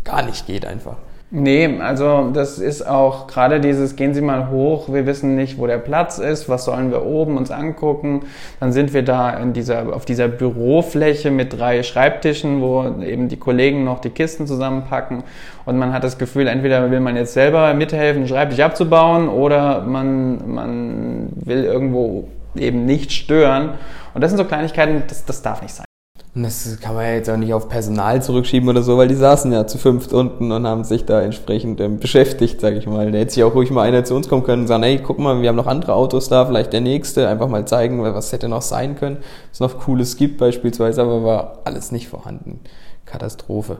gar 0.05 0.23
nicht 0.23 0.47
geht 0.47 0.65
einfach. 0.65 0.95
Nee, 1.31 1.79
also 1.79 2.31
das 2.33 2.57
ist 2.57 2.81
auch 2.81 3.27
gerade 3.27 3.59
dieses, 3.59 3.95
gehen 3.95 4.15
Sie 4.15 4.21
mal 4.21 4.49
hoch, 4.49 4.91
wir 4.91 5.05
wissen 5.05 5.35
nicht, 5.35 5.59
wo 5.59 5.67
der 5.67 5.77
Platz 5.77 6.17
ist, 6.17 6.49
was 6.49 6.65
sollen 6.65 6.89
wir 6.89 7.05
oben 7.05 7.37
uns 7.37 7.51
angucken. 7.51 8.21
Dann 8.59 8.71
sind 8.71 8.95
wir 8.95 9.03
da 9.03 9.29
in 9.37 9.53
dieser, 9.53 9.95
auf 9.95 10.05
dieser 10.05 10.27
Bürofläche 10.27 11.29
mit 11.29 11.53
drei 11.53 11.83
Schreibtischen, 11.83 12.61
wo 12.61 12.83
eben 13.03 13.27
die 13.27 13.37
Kollegen 13.37 13.83
noch 13.83 13.99
die 13.99 14.09
Kisten 14.09 14.47
zusammenpacken. 14.47 15.21
Und 15.65 15.77
man 15.77 15.93
hat 15.93 16.03
das 16.03 16.17
Gefühl, 16.17 16.47
entweder 16.47 16.89
will 16.89 16.99
man 16.99 17.15
jetzt 17.15 17.33
selber 17.33 17.75
mithelfen, 17.75 18.23
den 18.23 18.27
Schreibtisch 18.27 18.59
abzubauen, 18.59 19.29
oder 19.29 19.81
man, 19.81 20.51
man 20.51 21.29
will 21.35 21.63
irgendwo 21.63 22.27
eben 22.55 22.85
nicht 22.85 23.11
stören. 23.11 23.75
Und 24.15 24.21
das 24.21 24.31
sind 24.31 24.39
so 24.39 24.45
Kleinigkeiten, 24.45 25.03
das, 25.07 25.25
das 25.25 25.43
darf 25.43 25.61
nicht 25.61 25.75
sein. 25.75 25.88
Und 26.35 26.43
das 26.43 26.77
kann 26.79 26.93
man 26.93 27.05
ja 27.05 27.13
jetzt 27.13 27.29
auch 27.29 27.37
nicht 27.37 27.53
auf 27.53 27.69
Personal 27.69 28.21
zurückschieben 28.21 28.69
oder 28.69 28.83
so, 28.83 28.97
weil 28.97 29.07
die 29.07 29.15
saßen 29.15 29.51
ja 29.51 29.65
zu 29.65 29.79
fünft 29.79 30.13
unten 30.13 30.51
und 30.51 30.67
haben 30.67 30.83
sich 30.83 31.05
da 31.05 31.21
entsprechend 31.21 31.81
ähm, 31.81 31.97
beschäftigt, 31.97 32.61
sage 32.61 32.77
ich 32.77 32.85
mal. 32.85 33.11
Da 33.11 33.17
hätte 33.17 33.33
sich 33.33 33.43
auch 33.43 33.55
ruhig 33.55 33.71
mal 33.71 33.81
einer 33.81 34.03
zu 34.03 34.15
uns 34.15 34.29
kommen 34.29 34.43
können 34.43 34.61
und 34.63 34.67
sagen, 34.67 34.83
hey, 34.83 34.99
guck 35.03 35.17
mal, 35.17 35.41
wir 35.41 35.49
haben 35.49 35.55
noch 35.55 35.65
andere 35.65 35.95
Autos 35.95 36.29
da, 36.29 36.45
vielleicht 36.45 36.71
der 36.71 36.81
nächste, 36.81 37.27
einfach 37.27 37.47
mal 37.47 37.65
zeigen, 37.65 38.03
was 38.03 38.31
hätte 38.31 38.47
noch 38.47 38.61
sein 38.61 38.95
können, 38.95 39.17
was 39.49 39.59
noch 39.59 39.79
Cooles 39.79 40.17
gibt 40.17 40.37
beispielsweise, 40.37 41.01
aber 41.01 41.23
war 41.23 41.59
alles 41.65 41.91
nicht 41.91 42.07
vorhanden. 42.07 42.59
Katastrophe. 43.07 43.77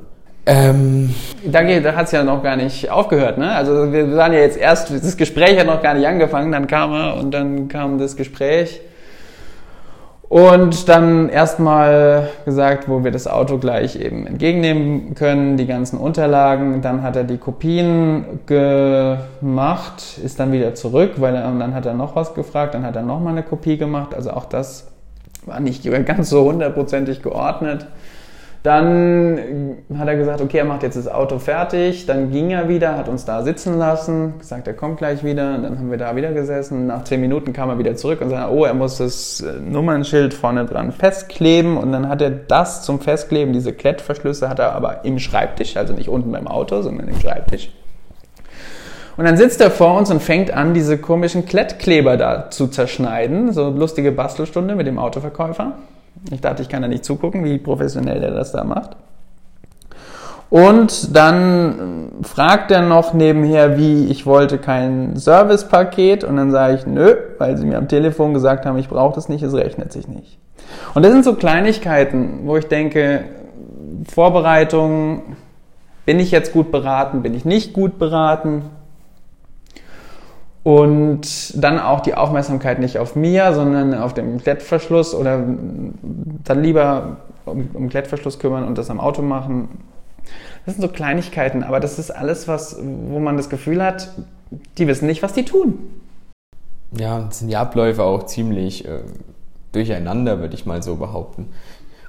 Ähm, 0.48 1.14
da, 1.46 1.62
da 1.62 1.96
hat 1.96 2.08
es 2.08 2.12
ja 2.12 2.24
noch 2.24 2.42
gar 2.42 2.56
nicht 2.56 2.90
aufgehört, 2.90 3.38
ne? 3.38 3.52
Also 3.52 3.94
wir 3.94 4.16
waren 4.16 4.34
ja 4.34 4.40
jetzt 4.40 4.58
erst, 4.58 4.90
das 4.90 5.16
Gespräch 5.16 5.60
hat 5.60 5.68
noch 5.68 5.84
gar 5.84 5.94
nicht 5.94 6.08
angefangen, 6.08 6.52
dann 6.52 6.66
kam 6.66 6.94
er 6.94 7.18
und 7.18 7.32
dann 7.32 7.68
kam 7.68 8.00
das 8.00 8.16
Gespräch 8.16 8.82
und 10.30 10.88
dann 10.88 11.28
erstmal 11.30 12.30
gesagt, 12.46 12.88
wo 12.88 13.04
wir 13.04 13.10
das 13.10 13.28
Auto 13.28 13.58
gleich 13.58 13.96
eben 13.96 14.28
entgegennehmen 14.28 15.16
können, 15.16 15.58
die 15.58 15.66
ganzen 15.66 15.98
Unterlagen. 15.98 16.84
Dann 16.84 17.02
hat 17.02 17.16
er 17.16 17.24
die 17.24 17.38
Kopien 17.38 18.40
gemacht, 18.46 20.20
ist 20.24 20.40
dann 20.40 20.52
wieder 20.52 20.76
zurück, 20.76 21.14
weil 21.18 21.34
er, 21.34 21.42
dann 21.42 21.74
hat 21.74 21.88
er 21.88 21.96
noch 21.96 22.16
was 22.16 22.36
gefragt, 22.36 22.76
dann 22.76 22.86
hat 22.86 22.96
er 22.96 23.02
nochmal 23.02 23.34
eine 23.34 23.42
Kopie 23.42 23.78
gemacht. 23.78 24.14
Also 24.14 24.30
auch 24.30 24.46
das 24.46 24.92
war 25.48 25.60
nicht 25.60 25.84
ganz 26.06 26.30
so 26.30 26.44
hundertprozentig 26.46 27.24
geordnet. 27.24 27.88
Dann 28.62 29.78
hat 29.98 30.08
er 30.10 30.18
gesagt, 30.18 30.42
okay, 30.42 30.58
er 30.58 30.66
macht 30.66 30.84
jetzt 30.84 30.98
das 30.98 31.08
Auto 31.08 31.40
fertig. 31.40 32.06
Dann 32.06 32.30
ging 32.30 32.52
er 32.52 32.68
wieder, 32.68 32.98
hat 32.98 33.08
uns 33.08 33.24
da 33.24 33.42
sitzen 33.42 33.78
lassen, 33.78 34.34
gesagt, 34.38 34.68
er 34.68 34.74
kommt 34.74 34.98
gleich 34.98 35.24
wieder. 35.24 35.56
Und 35.56 35.64
dann 35.64 35.80
haben 35.80 35.90
wir 35.90 35.98
da 35.98 36.14
wieder 36.18 36.34
gesessen. 36.34 36.88
Nach 36.88 37.06
zehn 37.06 37.22
Minuten 37.22 37.54
kam 37.54 37.70
er 37.70 37.80
wieder 37.80 37.96
zurück 37.96 38.20
und 38.20 38.30
sagte, 38.30 38.54
oh, 38.54 38.66
er 38.66 38.74
muss 38.74 38.98
das 38.98 39.40
äh, 39.40 39.62
Nummernschild 39.62 40.34
vorne 40.34 40.66
dran 40.66 40.92
festkleben. 40.92 41.78
Und 41.78 41.94
dann 41.94 42.10
hat 42.10 42.22
er 42.22 42.32
das 42.32 42.84
zum 42.84 43.00
Festkleben, 43.00 43.54
diese 43.54 43.72
Klettverschlüsse, 43.72 44.50
hat 44.50 44.60
er 44.60 44.74
aber 44.74 45.06
im 45.06 45.20
Schreibtisch, 45.20 45.78
also 45.78 45.94
nicht 45.94 46.10
unten 46.10 46.32
beim 46.32 46.48
Auto, 46.48 46.82
sondern 46.82 47.08
im 47.08 47.20
Schreibtisch. 47.20 47.72
Und 49.16 49.24
dann 49.24 49.38
sitzt 49.38 49.62
er 49.62 49.72
vor 49.72 49.98
uns 49.98 50.12
und 50.12 50.22
fängt 50.22 50.52
an, 50.52 50.74
diese 50.74 50.98
komischen 50.98 51.46
Klettkleber 51.46 52.18
da 52.18 52.50
zu 52.50 52.68
zerschneiden. 52.68 53.54
So 53.54 53.70
lustige 53.70 54.12
Bastelstunde 54.12 54.76
mit 54.76 54.88
dem 54.88 55.00
Autoverkäufer. 55.00 55.74
Ich 56.32 56.42
dachte, 56.42 56.62
ich 56.62 56.70
kann 56.70 56.82
da 56.82 56.88
nicht 56.88 57.06
zugucken, 57.06 57.44
wie 57.44 57.58
professionell 57.58 58.22
er 58.24 58.32
das 58.32 58.52
da 58.52 58.64
macht. 58.64 58.96
Und 60.50 61.16
dann 61.16 62.10
fragt 62.24 62.72
er 62.72 62.82
noch 62.82 63.14
nebenher, 63.14 63.78
wie 63.78 64.06
ich 64.06 64.26
wollte 64.26 64.58
kein 64.58 65.16
Servicepaket. 65.16 66.24
Und 66.24 66.38
dann 66.38 66.52
sage 66.52 66.76
ich, 66.76 66.88
nö, 66.88 67.16
weil 67.38 67.56
sie 67.58 67.66
mir 67.66 67.78
am 67.78 67.88
Telefon 67.88 68.34
gesagt 68.34 68.66
haben, 68.66 68.78
ich 68.78 68.90
brauche 68.90 69.14
das 69.14 69.30
nicht, 69.30 69.44
es 69.44 69.54
rechnet 69.54 69.92
sich 69.92 70.08
nicht. 70.08 70.40
Und 70.96 71.04
das 71.04 71.12
sind 71.12 71.24
so 71.24 71.36
Kleinigkeiten, 71.36 72.42
wo 72.46 72.58
ich 72.58 72.68
denke, 72.68 73.26
Vorbereitung, 74.12 75.36
bin 76.06 76.20
ich 76.20 76.32
jetzt 76.32 76.54
gut 76.54 76.72
beraten, 76.72 77.22
bin 77.22 77.36
ich 77.36 77.46
nicht 77.46 77.74
gut 77.74 78.00
beraten? 78.00 78.64
Und 80.64 81.64
dann 81.64 81.80
auch 81.80 82.02
die 82.02 82.16
Aufmerksamkeit 82.16 82.80
nicht 82.80 82.98
auf 82.98 83.16
mir, 83.16 83.54
sondern 83.54 83.94
auf 83.94 84.14
dem 84.14 84.40
Klettverschluss 84.40 85.16
oder 85.16 85.42
dann 86.44 86.62
lieber 86.62 87.18
um, 87.46 87.70
um 87.74 87.90
Klettverschluss 87.90 88.40
kümmern 88.40 88.68
und 88.68 88.78
das 88.78 88.90
am 88.90 89.00
Auto 89.00 89.22
machen. 89.22 89.70
Das 90.66 90.76
sind 90.76 90.82
so 90.82 90.90
Kleinigkeiten, 90.90 91.64
aber 91.64 91.80
das 91.80 91.98
ist 91.98 92.12
alles, 92.12 92.48
was, 92.48 92.78
wo 92.82 93.20
man 93.20 93.38
das 93.38 93.50
Gefühl 93.50 93.84
hat, 93.84 94.10
die 94.78 94.88
wissen 94.88 95.08
nicht, 95.08 95.24
was 95.24 95.34
die 95.34 95.46
tun. 95.46 95.80
Ja, 96.92 97.28
sind 97.32 97.50
die 97.50 97.56
Abläufe 97.56 98.04
auch 98.04 98.24
ziemlich 98.24 98.86
äh, 98.86 99.02
durcheinander, 99.72 100.40
würde 100.40 100.56
ich 100.56 100.66
mal 100.66 100.84
so 100.84 100.96
behaupten. 100.96 101.48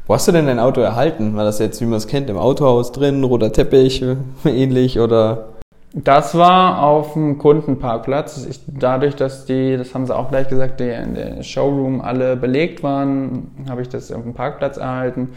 Wo 0.07 0.15
hast 0.15 0.27
du 0.27 0.33
denn 0.33 0.47
dein 0.47 0.59
Auto 0.59 0.81
erhalten? 0.81 1.37
War 1.37 1.45
das 1.45 1.59
jetzt, 1.59 1.81
wie 1.81 1.85
man 1.85 1.99
es 1.99 2.09
kennt, 2.09 2.31
im 2.31 2.39
Autohaus 2.39 2.91
drin, 2.91 3.23
roter 3.23 3.53
Teppich, 3.53 4.03
äh, 4.03 4.17
ähnlich 4.45 4.99
oder? 4.99 5.60
Das 5.93 6.37
war 6.37 6.83
auf 6.83 7.15
dem 7.15 7.39
Kundenparkplatz. 7.39 8.47
Ich, 8.49 8.61
dadurch, 8.67 9.17
dass 9.17 9.45
die, 9.45 9.77
das 9.77 9.93
haben 9.93 10.07
sie 10.07 10.15
auch 10.15 10.29
gleich 10.29 10.49
gesagt, 10.49 10.79
die 10.79 10.89
in 10.89 11.15
der 11.15 11.43
Showroom 11.43 12.01
alle 12.01 12.37
belegt 12.37 12.85
waren, 12.85 13.51
habe 13.69 13.83
ich 13.83 13.89
das 13.89 14.13
auf 14.13 14.23
dem 14.23 14.35
Parkplatz 14.35 14.77
erhalten. 14.77 15.31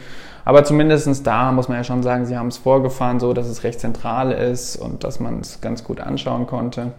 Aber 0.46 0.64
zumindestens 0.64 1.24
da 1.24 1.52
muss 1.52 1.70
man 1.70 1.78
ja 1.78 1.84
schon 1.84 2.04
sagen, 2.04 2.26
sie 2.26 2.38
haben 2.38 2.50
es 2.50 2.58
vorgefahren, 2.58 3.20
so 3.20 3.34
dass 3.34 3.48
es 3.48 3.64
recht 3.64 3.80
zentral 3.80 4.32
ist 4.32 4.76
und 4.76 5.04
dass 5.04 5.20
man 5.20 5.40
es 5.40 5.60
ganz 5.60 5.84
gut 5.84 6.00
anschauen 6.00 6.46
konnte. 6.46 6.92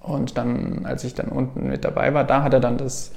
Und 0.00 0.36
dann, 0.36 0.84
als 0.84 1.04
ich 1.04 1.14
dann 1.14 1.28
unten 1.28 1.68
mit 1.68 1.84
dabei 1.84 2.12
war, 2.12 2.24
da 2.24 2.42
hat 2.42 2.52
er 2.52 2.60
dann 2.60 2.76
das 2.76 3.12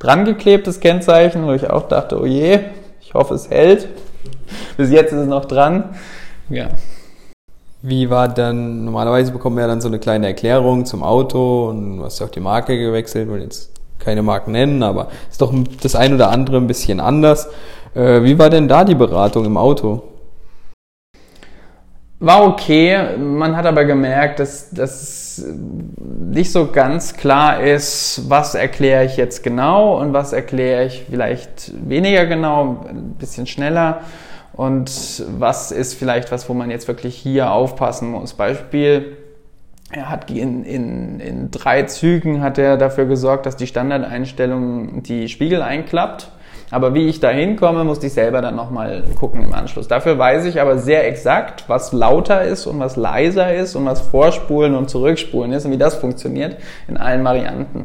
dran 0.00 0.24
geklebt, 0.24 0.66
das 0.66 0.80
Kennzeichen, 0.80 1.46
wo 1.46 1.52
ich 1.52 1.70
auch 1.70 1.86
dachte, 1.86 2.20
oh 2.20 2.26
je, 2.26 2.60
ich 3.00 3.14
hoffe, 3.14 3.34
es 3.34 3.48
hält. 3.48 3.88
Bis 4.76 4.90
jetzt 4.90 5.12
ist 5.12 5.20
es 5.20 5.26
noch 5.28 5.44
dran. 5.44 5.90
Ja, 6.48 6.68
wie 7.82 8.10
war 8.10 8.28
dann, 8.28 8.84
normalerweise 8.84 9.32
bekommt 9.32 9.56
man 9.56 9.62
ja 9.62 9.68
dann 9.68 9.80
so 9.80 9.88
eine 9.88 9.98
kleine 9.98 10.26
Erklärung 10.26 10.84
zum 10.84 11.02
Auto 11.02 11.68
und 11.68 12.02
hast 12.02 12.18
ja 12.18 12.26
auch 12.26 12.30
die 12.30 12.40
Marke 12.40 12.76
gewechselt, 12.78 13.30
will 13.30 13.42
jetzt 13.42 13.70
keine 13.98 14.22
Marken 14.22 14.52
nennen, 14.52 14.82
aber 14.82 15.08
ist 15.30 15.40
doch 15.40 15.52
das 15.82 15.94
ein 15.94 16.14
oder 16.14 16.30
andere 16.30 16.56
ein 16.56 16.66
bisschen 16.66 17.00
anders. 17.00 17.48
Äh, 17.94 18.22
wie 18.22 18.38
war 18.38 18.50
denn 18.50 18.68
da 18.68 18.84
die 18.84 18.94
Beratung 18.94 19.44
im 19.44 19.56
Auto? 19.56 20.02
War 22.20 22.48
okay, 22.48 23.16
man 23.16 23.56
hat 23.56 23.64
aber 23.64 23.84
gemerkt, 23.84 24.40
dass 24.40 24.70
das 24.70 25.44
nicht 25.96 26.50
so 26.50 26.66
ganz 26.66 27.14
klar 27.14 27.62
ist, 27.62 28.22
was 28.28 28.56
erkläre 28.56 29.04
ich 29.04 29.16
jetzt 29.16 29.44
genau 29.44 30.00
und 30.00 30.12
was 30.12 30.32
erkläre 30.32 30.84
ich 30.84 31.06
vielleicht 31.08 31.72
weniger 31.88 32.26
genau, 32.26 32.84
ein 32.88 33.14
bisschen 33.18 33.46
schneller 33.46 34.00
und 34.58 35.22
was 35.38 35.70
ist 35.70 35.94
vielleicht 35.94 36.32
was, 36.32 36.48
wo 36.48 36.52
man 36.52 36.68
jetzt 36.68 36.88
wirklich 36.88 37.14
hier 37.14 37.52
aufpassen 37.52 38.10
muss. 38.10 38.34
Beispiel, 38.34 39.16
er 39.92 40.10
hat 40.10 40.32
in, 40.32 40.64
in, 40.64 41.20
in 41.20 41.50
drei 41.52 41.84
Zügen 41.84 42.42
hat 42.42 42.58
er 42.58 42.76
dafür 42.76 43.04
gesorgt, 43.06 43.46
dass 43.46 43.54
die 43.54 43.68
Standardeinstellung 43.68 45.04
die 45.04 45.28
Spiegel 45.28 45.62
einklappt. 45.62 46.32
Aber 46.72 46.92
wie 46.92 47.06
ich 47.06 47.20
da 47.20 47.30
hinkomme, 47.30 47.84
musste 47.84 48.08
ich 48.08 48.14
selber 48.14 48.42
dann 48.42 48.56
nochmal 48.56 49.04
gucken 49.14 49.44
im 49.44 49.54
Anschluss. 49.54 49.86
Dafür 49.86 50.18
weiß 50.18 50.44
ich 50.46 50.60
aber 50.60 50.76
sehr 50.76 51.06
exakt, 51.06 51.68
was 51.68 51.92
lauter 51.92 52.42
ist 52.42 52.66
und 52.66 52.80
was 52.80 52.96
leiser 52.96 53.54
ist 53.54 53.76
und 53.76 53.86
was 53.86 54.00
Vorspulen 54.00 54.74
und 54.74 54.90
Zurückspulen 54.90 55.52
ist 55.52 55.66
und 55.66 55.70
wie 55.70 55.78
das 55.78 55.94
funktioniert 55.94 56.56
in 56.88 56.96
allen 56.96 57.22
Varianten. 57.22 57.84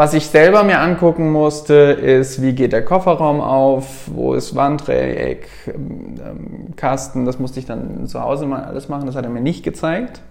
Was 0.00 0.14
ich 0.14 0.28
selber 0.28 0.62
mir 0.62 0.80
angucken 0.80 1.30
musste, 1.30 1.74
ist, 1.74 2.40
wie 2.40 2.54
geht 2.54 2.72
der 2.72 2.82
Kofferraum 2.82 3.42
auf, 3.42 4.08
wo 4.10 4.32
ist 4.32 4.56
Wanddreieck, 4.56 5.46
ähm, 5.66 6.74
Kasten, 6.74 7.26
das 7.26 7.38
musste 7.38 7.60
ich 7.60 7.66
dann 7.66 8.06
zu 8.06 8.22
Hause 8.22 8.46
mal 8.46 8.64
alles 8.64 8.88
machen, 8.88 9.04
das 9.04 9.14
hat 9.14 9.24
er 9.24 9.30
mir 9.30 9.42
nicht 9.42 9.62
gezeigt, 9.62 10.22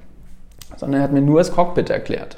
sondern 0.75 1.01
er 1.01 1.03
hat 1.03 1.11
mir 1.11 1.21
nur 1.21 1.37
das 1.37 1.51
Cockpit 1.51 1.91
erklärt. 1.91 2.37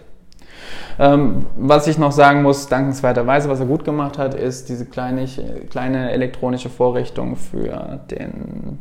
Ähm, 0.99 1.45
was 1.55 1.87
ich 1.87 1.97
noch 1.97 2.11
sagen 2.11 2.41
muss, 2.41 2.67
dankenswerterweise, 2.67 3.47
was 3.47 3.61
er 3.61 3.65
gut 3.65 3.85
gemacht 3.85 4.17
hat, 4.17 4.33
ist 4.33 4.67
diese 4.67 4.85
kleine, 4.85 5.25
kleine 5.69 6.11
elektronische 6.11 6.67
Vorrichtung 6.67 7.37
für 7.37 8.01
den, 8.11 8.79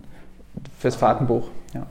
fürs 0.76 0.96
Fahrtenbuch. 0.96 1.46
Ja, 1.72 1.86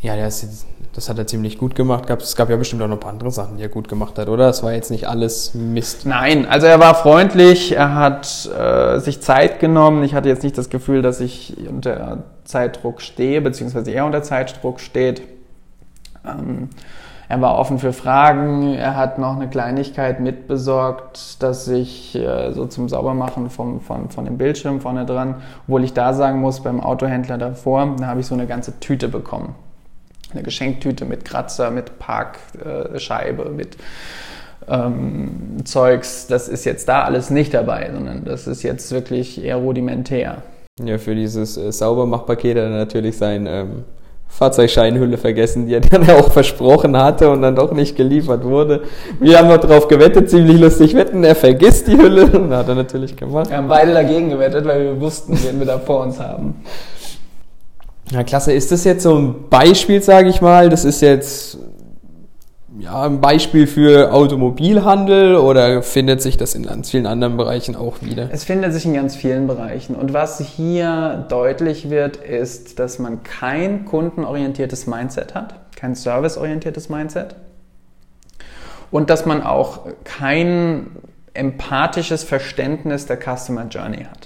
ja 0.00 0.16
der 0.16 0.28
ist 0.28 0.66
das 0.96 1.10
hat 1.10 1.18
er 1.18 1.26
ziemlich 1.26 1.58
gut 1.58 1.74
gemacht. 1.74 2.08
Es 2.08 2.36
gab 2.36 2.48
ja 2.48 2.56
bestimmt 2.56 2.80
auch 2.80 2.88
noch 2.88 2.96
ein 2.96 3.00
paar 3.00 3.12
andere 3.12 3.30
Sachen, 3.30 3.58
die 3.58 3.62
er 3.62 3.68
gut 3.68 3.86
gemacht 3.86 4.18
hat, 4.18 4.30
oder? 4.30 4.48
Es 4.48 4.62
war 4.62 4.72
jetzt 4.72 4.90
nicht 4.90 5.06
alles 5.06 5.52
Mist. 5.52 6.06
Nein, 6.06 6.46
also 6.46 6.66
er 6.66 6.80
war 6.80 6.94
freundlich, 6.94 7.76
er 7.76 7.94
hat 7.94 8.48
äh, 8.58 8.98
sich 8.98 9.20
Zeit 9.20 9.60
genommen. 9.60 10.04
Ich 10.04 10.14
hatte 10.14 10.30
jetzt 10.30 10.42
nicht 10.42 10.56
das 10.56 10.70
Gefühl, 10.70 11.02
dass 11.02 11.20
ich 11.20 11.54
unter 11.68 12.24
Zeitdruck 12.44 13.02
stehe, 13.02 13.42
beziehungsweise 13.42 13.90
er 13.90 14.06
unter 14.06 14.22
Zeitdruck 14.22 14.80
steht. 14.80 15.20
Ähm, 16.26 16.70
er 17.28 17.42
war 17.42 17.58
offen 17.58 17.78
für 17.78 17.92
Fragen. 17.92 18.72
Er 18.72 18.96
hat 18.96 19.18
noch 19.18 19.36
eine 19.36 19.48
Kleinigkeit 19.48 20.20
mitbesorgt, 20.20 21.42
dass 21.42 21.68
ich 21.68 22.14
äh, 22.14 22.52
so 22.52 22.64
zum 22.64 22.88
Saubermachen 22.88 23.50
vom, 23.50 23.82
von, 23.82 24.08
von 24.08 24.24
dem 24.24 24.38
Bildschirm 24.38 24.80
vorne 24.80 25.04
dran, 25.04 25.42
obwohl 25.66 25.84
ich 25.84 25.92
da 25.92 26.14
sagen 26.14 26.40
muss, 26.40 26.60
beim 26.60 26.80
Autohändler 26.80 27.36
davor, 27.36 27.96
da 27.98 28.06
habe 28.06 28.20
ich 28.20 28.26
so 28.26 28.34
eine 28.34 28.46
ganze 28.46 28.80
Tüte 28.80 29.08
bekommen 29.08 29.54
eine 30.36 30.44
Geschenktüte 30.44 31.04
mit 31.04 31.24
Kratzer, 31.24 31.70
mit 31.70 31.98
Parkscheibe, 31.98 33.50
mit 33.50 33.76
ähm, 34.68 35.58
Zeugs. 35.64 36.26
Das 36.26 36.48
ist 36.48 36.64
jetzt 36.64 36.88
da 36.88 37.04
alles 37.04 37.30
nicht 37.30 37.54
dabei, 37.54 37.90
sondern 37.92 38.24
das 38.24 38.46
ist 38.46 38.62
jetzt 38.62 38.92
wirklich 38.92 39.42
eher 39.42 39.56
rudimentär. 39.56 40.42
Ja, 40.84 40.98
für 40.98 41.14
dieses 41.14 41.56
äh, 41.56 41.72
Saubermachpaket 41.72 42.56
hat 42.56 42.64
er 42.64 42.70
natürlich 42.70 43.16
sein 43.16 43.46
ähm, 43.46 43.84
Fahrzeugscheinhülle 44.28 45.16
vergessen, 45.16 45.66
die 45.66 45.74
er 45.74 45.80
dann 45.90 46.08
auch 46.10 46.30
versprochen 46.30 46.96
hatte 46.96 47.30
und 47.30 47.42
dann 47.42 47.56
doch 47.56 47.72
nicht 47.72 47.96
geliefert 47.96 48.44
wurde. 48.44 48.82
Wir 49.18 49.38
haben 49.38 49.48
noch 49.48 49.56
darauf 49.56 49.88
gewettet, 49.88 50.28
ziemlich 50.28 50.60
lustig 50.60 50.94
wetten, 50.94 51.24
er 51.24 51.34
vergisst 51.34 51.88
die 51.88 51.96
Hülle 51.96 52.26
und 52.26 52.52
hat 52.54 52.68
er 52.68 52.74
natürlich 52.74 53.16
gemacht. 53.16 53.48
Wir 53.48 53.56
haben 53.56 53.68
beide 53.68 53.94
dagegen 53.94 54.28
gewettet, 54.28 54.66
weil 54.66 54.84
wir 54.84 55.00
wussten, 55.00 55.38
wen 55.42 55.58
wir 55.58 55.66
da 55.66 55.78
vor 55.78 56.02
uns 56.02 56.20
haben. 56.20 56.56
Ja, 58.10 58.22
klasse. 58.22 58.52
Ist 58.52 58.70
das 58.72 58.84
jetzt 58.84 59.02
so 59.02 59.16
ein 59.16 59.48
Beispiel, 59.50 60.02
sage 60.02 60.28
ich 60.28 60.40
mal? 60.40 60.68
Das 60.68 60.84
ist 60.84 61.00
jetzt 61.00 61.58
ja, 62.78 63.02
ein 63.02 63.20
Beispiel 63.20 63.66
für 63.66 64.12
Automobilhandel 64.12 65.36
oder 65.36 65.82
findet 65.82 66.20
sich 66.20 66.36
das 66.36 66.54
in 66.54 66.64
ganz 66.64 66.90
vielen 66.90 67.06
anderen 67.06 67.36
Bereichen 67.36 67.74
auch 67.74 68.02
wieder? 68.02 68.28
Es 68.30 68.44
findet 68.44 68.72
sich 68.72 68.84
in 68.84 68.94
ganz 68.94 69.16
vielen 69.16 69.46
Bereichen. 69.46 69.96
Und 69.96 70.12
was 70.12 70.38
hier 70.40 71.26
deutlich 71.28 71.90
wird, 71.90 72.16
ist, 72.16 72.78
dass 72.78 72.98
man 72.98 73.22
kein 73.22 73.86
kundenorientiertes 73.86 74.86
Mindset 74.86 75.34
hat, 75.34 75.54
kein 75.74 75.94
serviceorientiertes 75.94 76.88
Mindset. 76.88 77.34
Und 78.90 79.10
dass 79.10 79.26
man 79.26 79.42
auch 79.42 79.80
kein 80.04 80.88
empathisches 81.34 82.24
Verständnis 82.24 83.06
der 83.06 83.18
Customer 83.18 83.66
Journey 83.68 84.04
hat. 84.04 84.25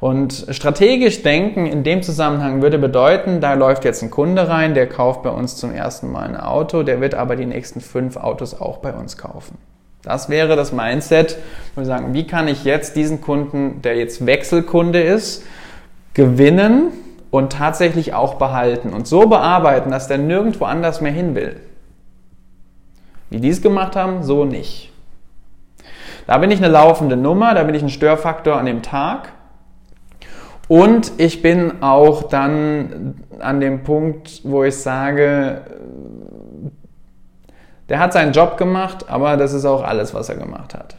Und 0.00 0.46
strategisch 0.50 1.22
denken 1.22 1.66
in 1.66 1.82
dem 1.82 2.02
Zusammenhang 2.02 2.62
würde 2.62 2.78
bedeuten, 2.78 3.40
da 3.40 3.54
läuft 3.54 3.84
jetzt 3.84 4.02
ein 4.02 4.10
Kunde 4.10 4.48
rein, 4.48 4.74
der 4.74 4.88
kauft 4.88 5.24
bei 5.24 5.30
uns 5.30 5.56
zum 5.56 5.72
ersten 5.72 6.12
Mal 6.12 6.28
ein 6.28 6.36
Auto, 6.36 6.84
der 6.84 7.00
wird 7.00 7.14
aber 7.14 7.34
die 7.34 7.46
nächsten 7.46 7.80
fünf 7.80 8.16
Autos 8.16 8.60
auch 8.60 8.78
bei 8.78 8.92
uns 8.92 9.16
kaufen. 9.16 9.58
Das 10.02 10.28
wäre 10.28 10.54
das 10.54 10.72
Mindset, 10.72 11.36
wo 11.74 11.80
wir 11.80 11.86
sagen, 11.86 12.14
wie 12.14 12.26
kann 12.26 12.46
ich 12.46 12.62
jetzt 12.62 12.94
diesen 12.94 13.20
Kunden, 13.20 13.82
der 13.82 13.96
jetzt 13.96 14.24
Wechselkunde 14.24 15.02
ist, 15.02 15.44
gewinnen 16.14 16.92
und 17.30 17.52
tatsächlich 17.52 18.14
auch 18.14 18.34
behalten 18.34 18.92
und 18.92 19.08
so 19.08 19.26
bearbeiten, 19.26 19.90
dass 19.90 20.06
der 20.06 20.18
nirgendwo 20.18 20.64
anders 20.64 21.00
mehr 21.00 21.12
hin 21.12 21.34
will. 21.34 21.56
Wie 23.30 23.40
die 23.40 23.48
es 23.48 23.60
gemacht 23.60 23.96
haben, 23.96 24.22
so 24.22 24.44
nicht. 24.44 24.92
Da 26.26 26.38
bin 26.38 26.50
ich 26.50 26.58
eine 26.58 26.68
laufende 26.68 27.16
Nummer, 27.16 27.54
da 27.54 27.64
bin 27.64 27.74
ich 27.74 27.82
ein 27.82 27.90
Störfaktor 27.90 28.56
an 28.56 28.66
dem 28.66 28.82
Tag. 28.82 29.32
Und 30.68 31.12
ich 31.16 31.40
bin 31.40 31.82
auch 31.82 32.24
dann 32.24 33.14
an 33.40 33.60
dem 33.60 33.82
Punkt, 33.84 34.42
wo 34.44 34.64
ich 34.64 34.76
sage, 34.76 35.62
der 37.88 37.98
hat 37.98 38.12
seinen 38.12 38.32
Job 38.32 38.58
gemacht, 38.58 39.06
aber 39.08 39.38
das 39.38 39.54
ist 39.54 39.64
auch 39.64 39.82
alles, 39.82 40.12
was 40.12 40.28
er 40.28 40.36
gemacht 40.36 40.74
hat. 40.74 40.96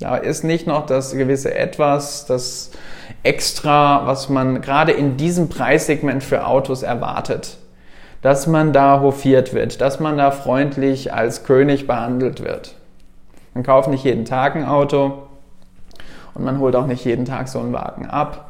Da 0.00 0.16
ist 0.16 0.44
nicht 0.44 0.66
noch 0.66 0.84
das 0.84 1.12
gewisse 1.12 1.54
Etwas, 1.54 2.26
das 2.26 2.72
Extra, 3.22 4.06
was 4.06 4.28
man 4.28 4.60
gerade 4.60 4.92
in 4.92 5.16
diesem 5.16 5.48
Preissegment 5.48 6.22
für 6.22 6.46
Autos 6.46 6.82
erwartet. 6.82 7.58
Dass 8.22 8.46
man 8.46 8.72
da 8.72 9.00
hofiert 9.00 9.54
wird, 9.54 9.80
dass 9.80 10.00
man 10.00 10.18
da 10.18 10.32
freundlich 10.32 11.14
als 11.14 11.44
König 11.44 11.86
behandelt 11.86 12.42
wird. 12.42 12.74
Man 13.54 13.62
kauft 13.62 13.88
nicht 13.88 14.04
jeden 14.04 14.24
Tag 14.24 14.56
ein 14.56 14.66
Auto 14.66 15.22
und 16.34 16.44
man 16.44 16.58
holt 16.58 16.74
auch 16.76 16.86
nicht 16.86 17.04
jeden 17.04 17.24
Tag 17.24 17.48
so 17.48 17.60
einen 17.60 17.72
Wagen 17.72 18.06
ab. 18.06 18.45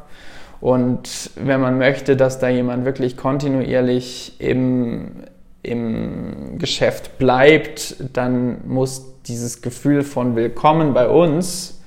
Und 0.59 1.31
wenn 1.35 1.61
man 1.61 1.77
möchte, 1.77 2.15
dass 2.15 2.39
da 2.39 2.49
jemand 2.49 2.85
wirklich 2.85 3.15
kontinuierlich 3.15 4.39
im, 4.39 5.23
im 5.61 6.57
Geschäft 6.57 7.17
bleibt, 7.17 7.95
dann 8.13 8.67
muss 8.67 9.21
dieses 9.23 9.61
Gefühl 9.61 10.03
von 10.03 10.35
Willkommen 10.35 10.93
bei 10.93 11.07
uns 11.07 11.81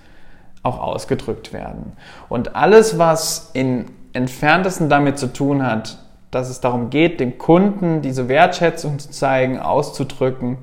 auch 0.62 0.78
ausgedrückt 0.78 1.52
werden. 1.52 1.92
Und 2.28 2.54
alles, 2.54 2.98
was 2.98 3.50
in 3.54 3.86
entferntesten 4.12 4.88
damit 4.88 5.18
zu 5.18 5.32
tun 5.32 5.64
hat, 5.64 5.98
dass 6.30 6.48
es 6.48 6.60
darum 6.60 6.90
geht, 6.90 7.18
dem 7.18 7.38
Kunden 7.38 8.02
diese 8.02 8.28
Wertschätzung 8.28 8.98
zu 8.98 9.10
zeigen, 9.10 9.58
auszudrücken 9.58 10.58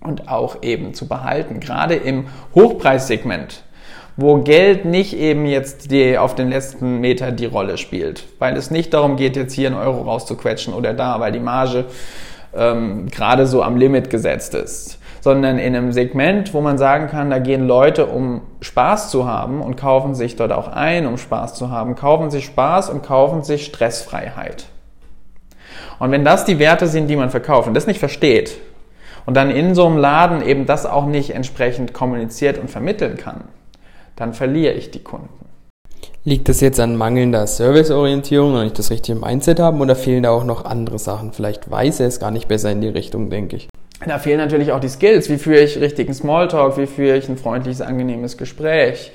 und 0.00 0.28
auch 0.28 0.62
eben 0.62 0.94
zu 0.94 1.06
behalten, 1.06 1.60
gerade 1.60 1.94
im 1.94 2.26
Hochpreissegment 2.54 3.62
wo 4.20 4.38
Geld 4.38 4.84
nicht 4.84 5.16
eben 5.16 5.46
jetzt 5.46 5.92
die, 5.92 6.18
auf 6.18 6.34
den 6.34 6.48
letzten 6.48 6.98
Meter 6.98 7.30
die 7.30 7.46
Rolle 7.46 7.78
spielt, 7.78 8.24
weil 8.40 8.56
es 8.56 8.68
nicht 8.72 8.92
darum 8.92 9.14
geht, 9.14 9.36
jetzt 9.36 9.52
hier 9.52 9.68
einen 9.68 9.76
Euro 9.76 10.02
rauszuquetschen 10.02 10.74
oder 10.74 10.92
da, 10.92 11.20
weil 11.20 11.30
die 11.30 11.38
Marge 11.38 11.84
ähm, 12.52 13.06
gerade 13.12 13.46
so 13.46 13.62
am 13.62 13.76
Limit 13.76 14.10
gesetzt 14.10 14.56
ist, 14.56 14.98
sondern 15.20 15.60
in 15.60 15.76
einem 15.76 15.92
Segment, 15.92 16.52
wo 16.52 16.60
man 16.60 16.78
sagen 16.78 17.06
kann, 17.06 17.30
da 17.30 17.38
gehen 17.38 17.68
Leute, 17.68 18.06
um 18.06 18.40
Spaß 18.60 19.08
zu 19.08 19.24
haben 19.24 19.62
und 19.62 19.76
kaufen 19.76 20.16
sich 20.16 20.34
dort 20.34 20.50
auch 20.50 20.66
ein, 20.66 21.06
um 21.06 21.16
Spaß 21.16 21.54
zu 21.54 21.70
haben, 21.70 21.94
kaufen 21.94 22.28
sich 22.30 22.44
Spaß 22.44 22.90
und 22.90 23.04
kaufen 23.04 23.44
sich 23.44 23.66
Stressfreiheit. 23.66 24.66
Und 26.00 26.10
wenn 26.10 26.24
das 26.24 26.44
die 26.44 26.58
Werte 26.58 26.88
sind, 26.88 27.06
die 27.06 27.14
man 27.14 27.30
verkauft 27.30 27.68
und 27.68 27.74
das 27.74 27.86
nicht 27.86 28.00
versteht 28.00 28.58
und 29.26 29.36
dann 29.36 29.52
in 29.52 29.76
so 29.76 29.86
einem 29.86 29.96
Laden 29.96 30.42
eben 30.42 30.66
das 30.66 30.86
auch 30.86 31.06
nicht 31.06 31.30
entsprechend 31.36 31.92
kommuniziert 31.92 32.58
und 32.58 32.68
vermitteln 32.68 33.16
kann, 33.16 33.44
dann 34.18 34.34
verliere 34.34 34.74
ich 34.74 34.90
die 34.90 35.02
Kunden. 35.02 35.28
Liegt 36.24 36.48
das 36.48 36.60
jetzt 36.60 36.80
an 36.80 36.96
mangelnder 36.96 37.46
Serviceorientierung 37.46 38.54
und 38.54 38.64
nicht 38.64 38.78
das 38.78 38.90
richtige 38.90 39.18
Mindset 39.18 39.60
haben 39.60 39.80
oder 39.80 39.96
fehlen 39.96 40.24
da 40.24 40.30
auch 40.30 40.44
noch 40.44 40.64
andere 40.64 40.98
Sachen? 40.98 41.32
Vielleicht 41.32 41.70
weiß 41.70 42.00
er 42.00 42.08
es 42.08 42.20
gar 42.20 42.30
nicht 42.30 42.48
besser 42.48 42.70
in 42.70 42.80
die 42.80 42.88
Richtung, 42.88 43.30
denke 43.30 43.56
ich. 43.56 43.68
Da 44.04 44.18
fehlen 44.18 44.38
natürlich 44.38 44.72
auch 44.72 44.80
die 44.80 44.88
Skills. 44.88 45.30
Wie 45.30 45.38
führe 45.38 45.60
ich 45.60 45.80
richtigen 45.80 46.12
Smalltalk? 46.12 46.76
Wie 46.76 46.86
führe 46.86 47.16
ich 47.16 47.28
ein 47.28 47.38
freundliches, 47.38 47.80
angenehmes 47.80 48.36
Gespräch? 48.36 49.12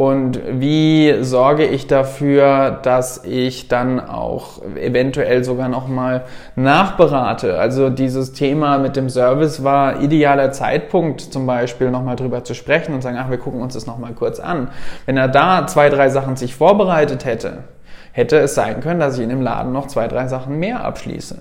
Und 0.00 0.40
wie 0.50 1.14
sorge 1.20 1.66
ich 1.66 1.86
dafür, 1.86 2.70
dass 2.70 3.22
ich 3.22 3.68
dann 3.68 4.00
auch 4.00 4.62
eventuell 4.74 5.44
sogar 5.44 5.68
nochmal 5.68 6.24
nachberate? 6.56 7.58
Also 7.58 7.90
dieses 7.90 8.32
Thema 8.32 8.78
mit 8.78 8.96
dem 8.96 9.10
Service 9.10 9.62
war 9.62 10.00
idealer 10.00 10.52
Zeitpunkt 10.52 11.20
zum 11.20 11.44
Beispiel 11.44 11.90
nochmal 11.90 12.16
drüber 12.16 12.44
zu 12.44 12.54
sprechen 12.54 12.94
und 12.94 13.02
sagen, 13.02 13.18
ach, 13.20 13.28
wir 13.28 13.36
gucken 13.36 13.60
uns 13.60 13.74
das 13.74 13.86
nochmal 13.86 14.14
kurz 14.14 14.40
an. 14.40 14.70
Wenn 15.04 15.18
er 15.18 15.28
da 15.28 15.66
zwei, 15.66 15.90
drei 15.90 16.08
Sachen 16.08 16.34
sich 16.34 16.54
vorbereitet 16.54 17.26
hätte, 17.26 17.64
hätte 18.12 18.38
es 18.38 18.54
sein 18.54 18.80
können, 18.80 19.00
dass 19.00 19.18
ich 19.18 19.22
in 19.22 19.28
dem 19.28 19.42
Laden 19.42 19.70
noch 19.70 19.86
zwei, 19.86 20.08
drei 20.08 20.28
Sachen 20.28 20.58
mehr 20.58 20.82
abschließe. 20.82 21.36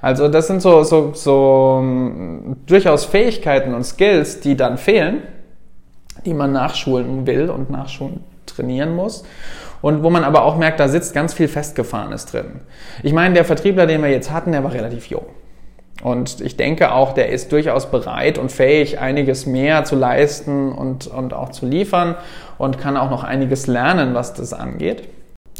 Also 0.00 0.28
das 0.28 0.46
sind 0.46 0.62
so, 0.62 0.84
so, 0.84 1.14
so 1.14 1.78
hm, 1.80 2.58
durchaus 2.64 3.06
Fähigkeiten 3.06 3.74
und 3.74 3.82
Skills, 3.82 4.38
die 4.38 4.56
dann 4.56 4.78
fehlen 4.78 5.22
die 6.24 6.34
man 6.34 6.52
nachschulen 6.52 7.26
will 7.26 7.50
und 7.50 7.70
nachschulen 7.70 8.20
trainieren 8.46 8.94
muss. 8.94 9.24
Und 9.80 10.02
wo 10.02 10.10
man 10.10 10.24
aber 10.24 10.44
auch 10.44 10.56
merkt, 10.56 10.78
da 10.78 10.88
sitzt 10.88 11.14
ganz 11.14 11.34
viel 11.34 11.48
Festgefahrenes 11.48 12.26
drin. 12.26 12.60
Ich 13.02 13.12
meine, 13.12 13.34
der 13.34 13.44
Vertriebler, 13.44 13.86
den 13.86 14.02
wir 14.02 14.10
jetzt 14.10 14.30
hatten, 14.30 14.52
der 14.52 14.62
war 14.62 14.72
relativ 14.72 15.06
jung. 15.06 15.26
Und 16.02 16.40
ich 16.40 16.56
denke 16.56 16.92
auch, 16.92 17.12
der 17.12 17.28
ist 17.28 17.52
durchaus 17.52 17.90
bereit 17.90 18.38
und 18.38 18.50
fähig, 18.50 18.98
einiges 18.98 19.46
mehr 19.46 19.84
zu 19.84 19.94
leisten 19.94 20.72
und, 20.72 21.06
und 21.06 21.32
auch 21.32 21.50
zu 21.50 21.66
liefern 21.66 22.16
und 22.58 22.78
kann 22.78 22.96
auch 22.96 23.10
noch 23.10 23.24
einiges 23.24 23.66
lernen, 23.66 24.14
was 24.14 24.34
das 24.34 24.52
angeht. 24.52 25.08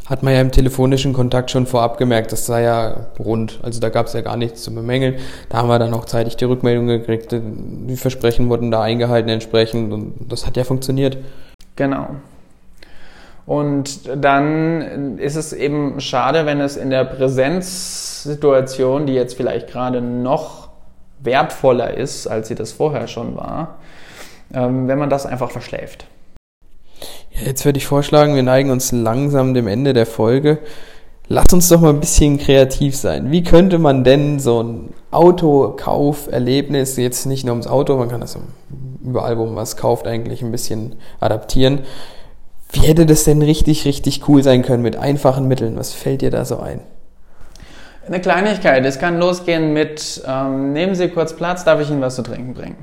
Hat 0.06 0.22
man 0.22 0.34
ja 0.34 0.40
im 0.40 0.50
telefonischen 0.50 1.12
Kontakt 1.12 1.50
schon 1.50 1.66
vorab 1.66 1.96
gemerkt, 1.96 2.32
das 2.32 2.46
sei 2.46 2.62
ja 2.62 3.06
rund. 3.18 3.60
Also 3.62 3.78
da 3.78 3.88
gab 3.88 4.06
es 4.06 4.14
ja 4.14 4.20
gar 4.20 4.36
nichts 4.36 4.62
zu 4.62 4.74
bemängeln. 4.74 5.16
Da 5.48 5.58
haben 5.58 5.68
wir 5.68 5.78
dann 5.78 5.94
auch 5.94 6.06
zeitig 6.06 6.36
die 6.36 6.44
Rückmeldung 6.44 6.88
gekriegt. 6.88 7.32
Die 7.32 7.96
Versprechen 7.96 8.48
wurden 8.48 8.72
da 8.72 8.82
eingehalten 8.82 9.28
entsprechend 9.28 9.92
und 9.92 10.14
das 10.28 10.46
hat 10.46 10.56
ja 10.56 10.64
funktioniert. 10.64 11.18
Genau. 11.76 12.08
Und 13.46 14.08
dann 14.14 15.18
ist 15.18 15.36
es 15.36 15.52
eben 15.52 16.00
schade, 16.00 16.46
wenn 16.46 16.60
es 16.60 16.76
in 16.76 16.90
der 16.90 17.04
Präsenzsituation, 17.04 19.06
die 19.06 19.14
jetzt 19.14 19.36
vielleicht 19.36 19.68
gerade 19.68 20.00
noch 20.00 20.68
wertvoller 21.20 21.94
ist, 21.94 22.26
als 22.26 22.48
sie 22.48 22.54
das 22.54 22.72
vorher 22.72 23.08
schon 23.08 23.36
war, 23.36 23.76
ähm, 24.54 24.88
wenn 24.88 24.98
man 24.98 25.10
das 25.10 25.26
einfach 25.26 25.50
verschläft. 25.50 26.06
Jetzt 27.34 27.64
würde 27.64 27.78
ich 27.78 27.86
vorschlagen, 27.86 28.34
wir 28.34 28.42
neigen 28.42 28.70
uns 28.70 28.92
langsam 28.92 29.54
dem 29.54 29.66
Ende 29.66 29.92
der 29.92 30.06
Folge. 30.06 30.58
Lass 31.28 31.52
uns 31.52 31.68
doch 31.68 31.80
mal 31.80 31.90
ein 31.90 32.00
bisschen 32.00 32.38
kreativ 32.38 32.96
sein. 32.96 33.30
Wie 33.30 33.42
könnte 33.42 33.78
man 33.78 34.04
denn 34.04 34.38
so 34.38 34.62
ein 34.62 34.90
Autokauferlebnis, 35.10 36.96
jetzt 36.96 37.26
nicht 37.26 37.44
nur 37.44 37.52
ums 37.52 37.66
Auto, 37.66 37.96
man 37.96 38.08
kann 38.08 38.20
das 38.20 38.36
überall, 39.02 39.38
wo 39.38 39.46
man 39.46 39.56
was 39.56 39.76
kauft, 39.76 40.06
eigentlich 40.06 40.42
ein 40.42 40.52
bisschen 40.52 40.96
adaptieren. 41.20 41.80
Wie 42.70 42.80
hätte 42.80 43.04
das 43.04 43.24
denn 43.24 43.42
richtig, 43.42 43.84
richtig 43.84 44.28
cool 44.28 44.42
sein 44.42 44.62
können 44.62 44.82
mit 44.82 44.96
einfachen 44.96 45.48
Mitteln? 45.48 45.76
Was 45.76 45.92
fällt 45.92 46.22
dir 46.22 46.30
da 46.30 46.44
so 46.44 46.58
ein? 46.58 46.80
Eine 48.06 48.20
Kleinigkeit. 48.20 48.84
Es 48.84 48.98
kann 48.98 49.18
losgehen 49.18 49.72
mit, 49.72 50.22
ähm, 50.26 50.72
nehmen 50.72 50.94
Sie 50.94 51.08
kurz 51.08 51.34
Platz, 51.34 51.64
darf 51.64 51.80
ich 51.80 51.90
Ihnen 51.90 52.00
was 52.00 52.16
zu 52.16 52.22
trinken 52.22 52.54
bringen? 52.54 52.76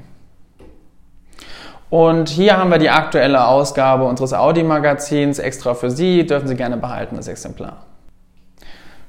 Und 1.89 2.29
hier 2.29 2.57
haben 2.57 2.69
wir 2.69 2.77
die 2.77 2.91
aktuelle 2.91 3.47
Ausgabe 3.47 4.03
unseres 4.03 4.33
Audi-Magazins 4.33 5.39
extra 5.39 5.73
für 5.73 5.89
Sie. 5.89 6.25
Dürfen 6.25 6.47
Sie 6.47 6.55
gerne 6.55 6.77
behalten, 6.77 7.15
das 7.15 7.27
Exemplar. 7.27 7.77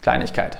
Kleinigkeit. 0.01 0.59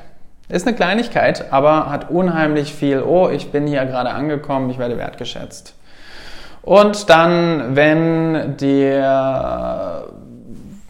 Ist 0.51 0.67
eine 0.67 0.77
Kleinigkeit, 0.77 1.53
aber 1.53 1.89
hat 1.89 2.11
unheimlich 2.11 2.75
viel, 2.75 3.03
oh, 3.03 3.29
ich 3.29 3.53
bin 3.53 3.67
hier 3.67 3.85
gerade 3.87 4.11
angekommen, 4.11 4.69
ich 4.69 4.79
werde 4.79 4.99
wertgeschätzt. 4.99 5.75
Und 6.63 7.09
dann, 7.09 7.77
wenn 7.77 8.57
der, 8.59 10.09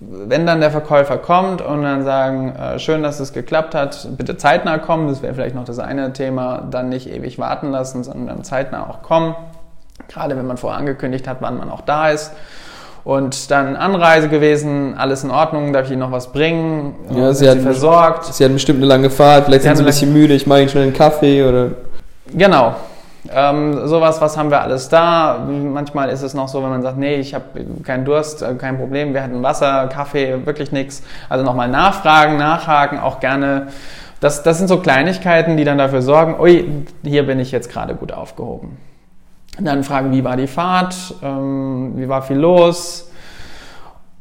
wenn 0.00 0.46
dann 0.46 0.60
der 0.60 0.70
Verkäufer 0.70 1.18
kommt 1.18 1.62
und 1.62 1.82
dann 1.82 2.02
sagen, 2.02 2.56
äh, 2.56 2.78
schön, 2.80 3.02
dass 3.04 3.20
es 3.20 3.32
geklappt 3.32 3.74
hat, 3.74 4.08
bitte 4.16 4.36
zeitnah 4.36 4.78
kommen, 4.78 5.06
das 5.08 5.22
wäre 5.22 5.34
vielleicht 5.34 5.54
noch 5.54 5.64
das 5.64 5.78
eine 5.78 6.12
Thema, 6.12 6.66
dann 6.68 6.88
nicht 6.88 7.08
ewig 7.08 7.38
warten 7.38 7.70
lassen, 7.70 8.02
sondern 8.02 8.42
zeitnah 8.42 8.88
auch 8.88 9.02
kommen. 9.02 9.36
Gerade 10.10 10.36
wenn 10.36 10.46
man 10.46 10.56
vorher 10.56 10.78
angekündigt 10.78 11.28
hat, 11.28 11.38
wann 11.40 11.56
man 11.56 11.70
auch 11.70 11.82
da 11.82 12.10
ist. 12.10 12.32
Und 13.04 13.50
dann 13.50 13.76
Anreise 13.76 14.28
gewesen, 14.28 14.94
alles 14.98 15.24
in 15.24 15.30
Ordnung, 15.30 15.72
darf 15.72 15.86
ich 15.86 15.92
Ihnen 15.92 16.00
noch 16.00 16.12
was 16.12 16.32
bringen? 16.32 16.94
Ja, 17.14 17.32
sie, 17.32 17.48
hat 17.48 17.58
sie 17.58 17.62
versorgt. 17.62 18.24
Sie 18.26 18.44
hatten 18.44 18.54
bestimmt 18.54 18.78
eine 18.78 18.86
lange 18.86 19.08
Fahrt, 19.08 19.46
vielleicht 19.46 19.62
sie 19.62 19.68
sind 19.68 19.76
Sie 19.76 19.82
ein 19.82 19.86
bisschen 19.86 20.12
müde, 20.12 20.34
ich 20.34 20.46
mache 20.46 20.60
Ihnen 20.60 20.68
schnell 20.68 20.82
einen 20.84 20.92
Kaffee 20.92 21.42
oder. 21.42 21.70
Genau. 22.34 22.74
Ähm, 23.32 23.86
sowas, 23.86 24.20
was 24.20 24.36
haben 24.36 24.50
wir 24.50 24.60
alles 24.60 24.88
da? 24.88 25.46
Manchmal 25.46 26.08
ist 26.08 26.22
es 26.22 26.34
noch 26.34 26.48
so, 26.48 26.62
wenn 26.62 26.70
man 26.70 26.82
sagt, 26.82 26.98
nee, 26.98 27.16
ich 27.16 27.34
habe 27.34 27.44
keinen 27.84 28.04
Durst, 28.04 28.42
äh, 28.42 28.54
kein 28.54 28.78
Problem, 28.78 29.14
wir 29.14 29.22
hatten 29.22 29.42
Wasser, 29.42 29.88
Kaffee, 29.88 30.44
wirklich 30.44 30.72
nichts. 30.72 31.02
Also 31.28 31.44
nochmal 31.44 31.68
nachfragen, 31.68 32.36
nachhaken, 32.36 32.98
auch 32.98 33.20
gerne. 33.20 33.68
Das, 34.20 34.42
das 34.42 34.58
sind 34.58 34.68
so 34.68 34.78
Kleinigkeiten, 34.78 35.56
die 35.56 35.64
dann 35.64 35.78
dafür 35.78 36.02
sorgen, 36.02 36.38
ui, 36.40 36.84
hier 37.02 37.26
bin 37.26 37.38
ich 37.40 37.52
jetzt 37.52 37.70
gerade 37.70 37.94
gut 37.94 38.12
aufgehoben. 38.12 38.76
Dann 39.58 39.84
fragen, 39.84 40.12
wie 40.12 40.24
war 40.24 40.36
die 40.36 40.46
Fahrt, 40.46 41.14
ähm, 41.22 41.92
wie 41.96 42.08
war 42.08 42.22
viel 42.22 42.36
los. 42.36 43.10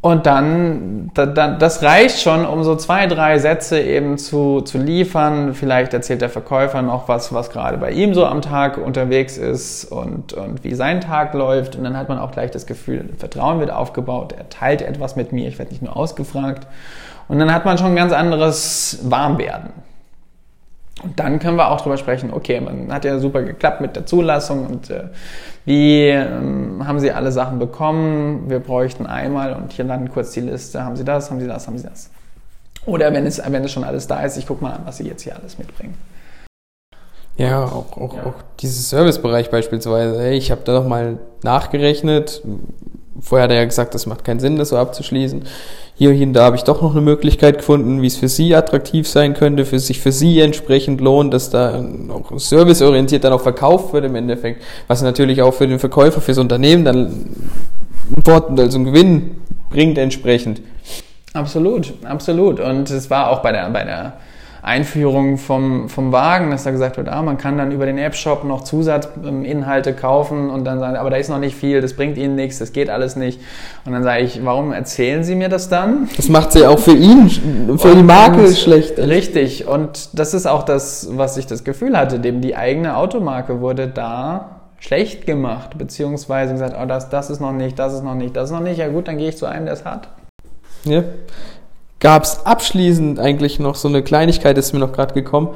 Und 0.02 0.26
dann, 0.26 1.12
da, 1.14 1.26
da, 1.26 1.50
das 1.50 1.84
reicht 1.84 2.22
schon, 2.22 2.46
um 2.46 2.64
so 2.64 2.78
zwei, 2.78 3.06
drei 3.08 3.38
Sätze 3.38 3.82
eben 3.82 4.18
zu, 4.18 4.62
zu 4.62 4.78
liefern. 4.78 5.54
Vielleicht 5.54 5.94
erzählt 5.94 6.22
der 6.22 6.30
Verkäufer 6.30 6.82
noch 6.82 7.10
was, 7.10 7.34
was 7.34 7.50
gerade 7.50 7.78
bei 7.78 7.92
ihm 7.92 8.14
so 8.14 8.26
am 8.26 8.42
Tag 8.42 8.78
unterwegs 8.78 9.38
ist 9.38 9.84
und, 9.86 10.32
und 10.32 10.64
wie 10.64 10.74
sein 10.74 11.02
Tag 11.02 11.34
läuft. 11.34 11.76
Und 11.76 11.84
dann 11.84 11.98
hat 11.98 12.08
man 12.08 12.18
auch 12.18 12.32
gleich 12.32 12.50
das 12.50 12.66
Gefühl, 12.66 13.10
Vertrauen 13.18 13.60
wird 13.60 13.72
aufgebaut, 13.72 14.34
er 14.38 14.48
teilt 14.48 14.82
etwas 14.82 15.18
mit 15.18 15.34
mir, 15.34 15.50
ich 15.50 15.60
werde 15.60 15.72
nicht 15.72 15.82
nur 15.82 15.98
ausgefragt. 15.98 16.66
Und 17.28 17.40
dann 17.40 17.54
hat 17.54 17.66
man 17.66 17.78
schon 17.78 17.88
ein 17.88 17.96
ganz 17.98 18.14
anderes 18.14 19.00
Warmwerden. 19.04 19.72
Und 21.02 21.20
dann 21.20 21.40
können 21.40 21.58
wir 21.58 21.72
auch 21.72 21.80
drüber 21.80 21.98
sprechen, 21.98 22.32
okay, 22.34 22.60
man 22.60 22.92
hat 22.92 23.06
ja 23.06 23.20
super 23.20 23.42
geklappt 23.44 23.80
mit 23.80 23.96
der 23.96 24.06
Zulassung 24.06 24.66
und 24.66 24.90
äh, 24.90 25.06
wie 25.66 26.08
ähm, 26.08 26.86
haben 26.86 27.00
Sie 27.00 27.12
alle 27.12 27.32
Sachen 27.32 27.58
bekommen? 27.58 28.50
Wir 28.50 28.60
bräuchten 28.60 29.06
einmal 29.06 29.54
und 29.54 29.72
hier 29.72 29.86
dann 29.86 30.12
kurz 30.12 30.32
die 30.32 30.42
Liste, 30.42 30.84
haben 30.84 30.98
Sie 30.98 31.06
das, 31.06 31.32
haben 31.32 31.40
Sie 31.40 31.48
das, 31.48 31.68
haben 31.68 31.78
Sie 31.78 31.88
das. 31.88 32.10
Oder 32.86 33.14
wenn 33.14 33.26
es, 33.26 33.42
wenn 33.46 33.64
es 33.64 33.72
schon 33.72 33.84
alles 33.84 34.08
da 34.08 34.22
ist, 34.24 34.38
ich 34.38 34.48
gucke 34.48 34.64
mal 34.64 34.74
an, 34.74 34.82
was 34.86 34.98
Sie 34.98 35.08
jetzt 35.08 35.22
hier 35.24 35.36
alles 35.36 35.58
mitbringen. 35.58 35.96
Ja, 37.38 37.64
auch, 37.64 37.96
auch, 37.98 38.16
ja. 38.16 38.24
auch 38.26 38.34
dieses 38.60 38.90
Servicebereich 38.90 39.50
beispielsweise. 39.50 40.30
Ich 40.32 40.52
habe 40.52 40.62
da 40.66 40.74
noch 40.74 40.88
mal 40.88 41.20
nachgerechnet. 41.42 42.42
Vorher 43.22 43.44
hat 43.46 43.52
er 43.52 43.58
ja 43.58 43.66
gesagt, 43.66 43.96
das 43.96 44.06
macht 44.06 44.24
keinen 44.24 44.40
Sinn, 44.40 44.58
das 44.58 44.70
so 44.70 44.78
abzuschließen. 44.78 45.44
Hier, 45.96 46.12
hier 46.12 46.28
und 46.28 46.34
da 46.34 46.46
habe 46.46 46.56
ich 46.56 46.64
doch 46.64 46.82
noch 46.82 46.92
eine 46.92 47.02
Möglichkeit 47.02 47.58
gefunden, 47.58 48.02
wie 48.02 48.08
es 48.08 48.16
für 48.16 48.30
Sie 48.30 48.56
attraktiv 48.56 49.08
sein 49.08 49.34
könnte, 49.34 49.66
für 49.66 49.80
sich 49.80 50.00
für 50.00 50.12
Sie 50.12 50.40
entsprechend 50.40 51.02
lohnt, 51.02 51.34
dass 51.34 51.50
da 51.50 51.84
auch 52.10 52.40
serviceorientiert 52.40 53.24
dann 53.24 53.34
auch 53.34 53.42
verkauft 53.42 53.92
wird 53.92 54.06
im 54.06 54.16
Endeffekt, 54.16 54.64
was 54.88 55.02
natürlich 55.02 55.42
auch 55.42 55.54
für 55.54 55.68
den 55.68 55.80
Verkäufer, 55.80 56.22
fürs 56.22 56.38
Unternehmen 56.38 56.86
dann 56.86 56.98
ein 58.16 58.24
Vorteil, 58.24 58.60
also 58.62 58.78
einen 58.78 58.86
Gewinn 58.86 59.32
bringt 59.70 59.98
entsprechend. 59.98 60.62
Absolut, 61.34 61.94
absolut. 62.06 62.60
Und 62.60 62.90
es 62.90 63.10
war 63.10 63.30
auch 63.30 63.42
bei 63.42 63.52
der, 63.52 63.70
bei 63.70 63.84
der 63.84 64.14
Einführung 64.62 65.38
vom, 65.38 65.88
vom 65.88 66.12
Wagen, 66.12 66.52
dass 66.52 66.64
da 66.64 66.72
gesagt 66.72 66.98
wird, 66.98 67.08
ah, 67.08 67.22
man 67.22 67.38
kann 67.38 67.58
dann 67.58 67.72
über 67.72 67.86
den 67.86 67.98
App-Shop 67.98 68.44
noch 68.44 68.64
Zusatzinhalte 68.64 69.94
kaufen 69.94 70.50
und 70.50 70.66
dann 70.66 70.80
sagen, 70.80 70.98
aber 70.98 71.10
da 71.10 71.16
ist 71.16 71.30
noch 71.30 71.40
nicht 71.40 71.56
viel, 71.56 71.82
das 71.82 71.94
bringt 71.94 72.18
Ihnen 72.18 72.36
nichts, 72.36 72.60
das 72.60 72.74
geht 72.74 72.90
alles 72.90 73.16
nicht. 73.16 73.40
Und 73.86 73.94
dann 73.94 74.04
sage 74.04 74.24
ich, 74.24 74.44
warum 74.44 74.74
erzählen 74.74 75.24
Sie 75.24 75.36
mir 75.36 75.50
das 75.50 75.70
dann? 75.70 76.10
Das 76.18 76.28
macht 76.28 76.52
sie 76.52 76.66
auch 76.66 76.80
für 76.80 76.94
ihn, 76.94 77.30
für 77.30 77.90
und, 77.90 77.98
die 77.98 78.04
Marke 78.04 78.48
und, 78.48 78.58
schlecht. 78.58 78.98
Richtig. 78.98 79.68
Und 79.68 80.10
das 80.20 80.34
ist 80.34 80.46
auch 80.46 80.64
das, 80.64 81.08
was 81.12 81.38
ich 81.38 81.48
das 81.48 81.64
Gefühl 81.64 81.98
hatte, 81.98 82.20
dem 82.20 82.42
die 82.42 82.56
eigene 82.56 82.98
Automarke 82.98 83.62
wurde 83.62 83.88
da 83.88 84.62
schlecht 84.80 85.26
gemacht, 85.26 85.78
beziehungsweise 85.78 86.54
gesagt, 86.54 86.76
oh, 86.82 86.86
das, 86.86 87.10
das 87.10 87.30
ist 87.30 87.40
noch 87.40 87.52
nicht, 87.52 87.80
das 87.80 87.94
ist 87.94 88.04
noch 88.04 88.16
nicht, 88.16 88.36
das 88.36 88.46
ist 88.46 88.52
noch 88.52 88.62
nicht. 88.62 88.78
Ja 88.78 88.88
gut, 88.88 89.08
dann 89.08 89.18
gehe 89.18 89.30
ich 89.30 89.38
zu 89.38 89.46
einem, 89.46 89.66
der 89.66 89.74
es 89.74 89.86
hat. 89.86 90.10
Ja 90.86 91.04
gab 92.00 92.24
es 92.24 92.46
abschließend 92.46 93.20
eigentlich 93.20 93.60
noch 93.60 93.76
so 93.76 93.88
eine 93.88 94.04
Kleinigkeit, 94.04 94.58
ist 94.58 94.74
mir 94.74 94.80
noch 94.80 94.94
gerade 94.94 95.14
gekommen. 95.14 95.50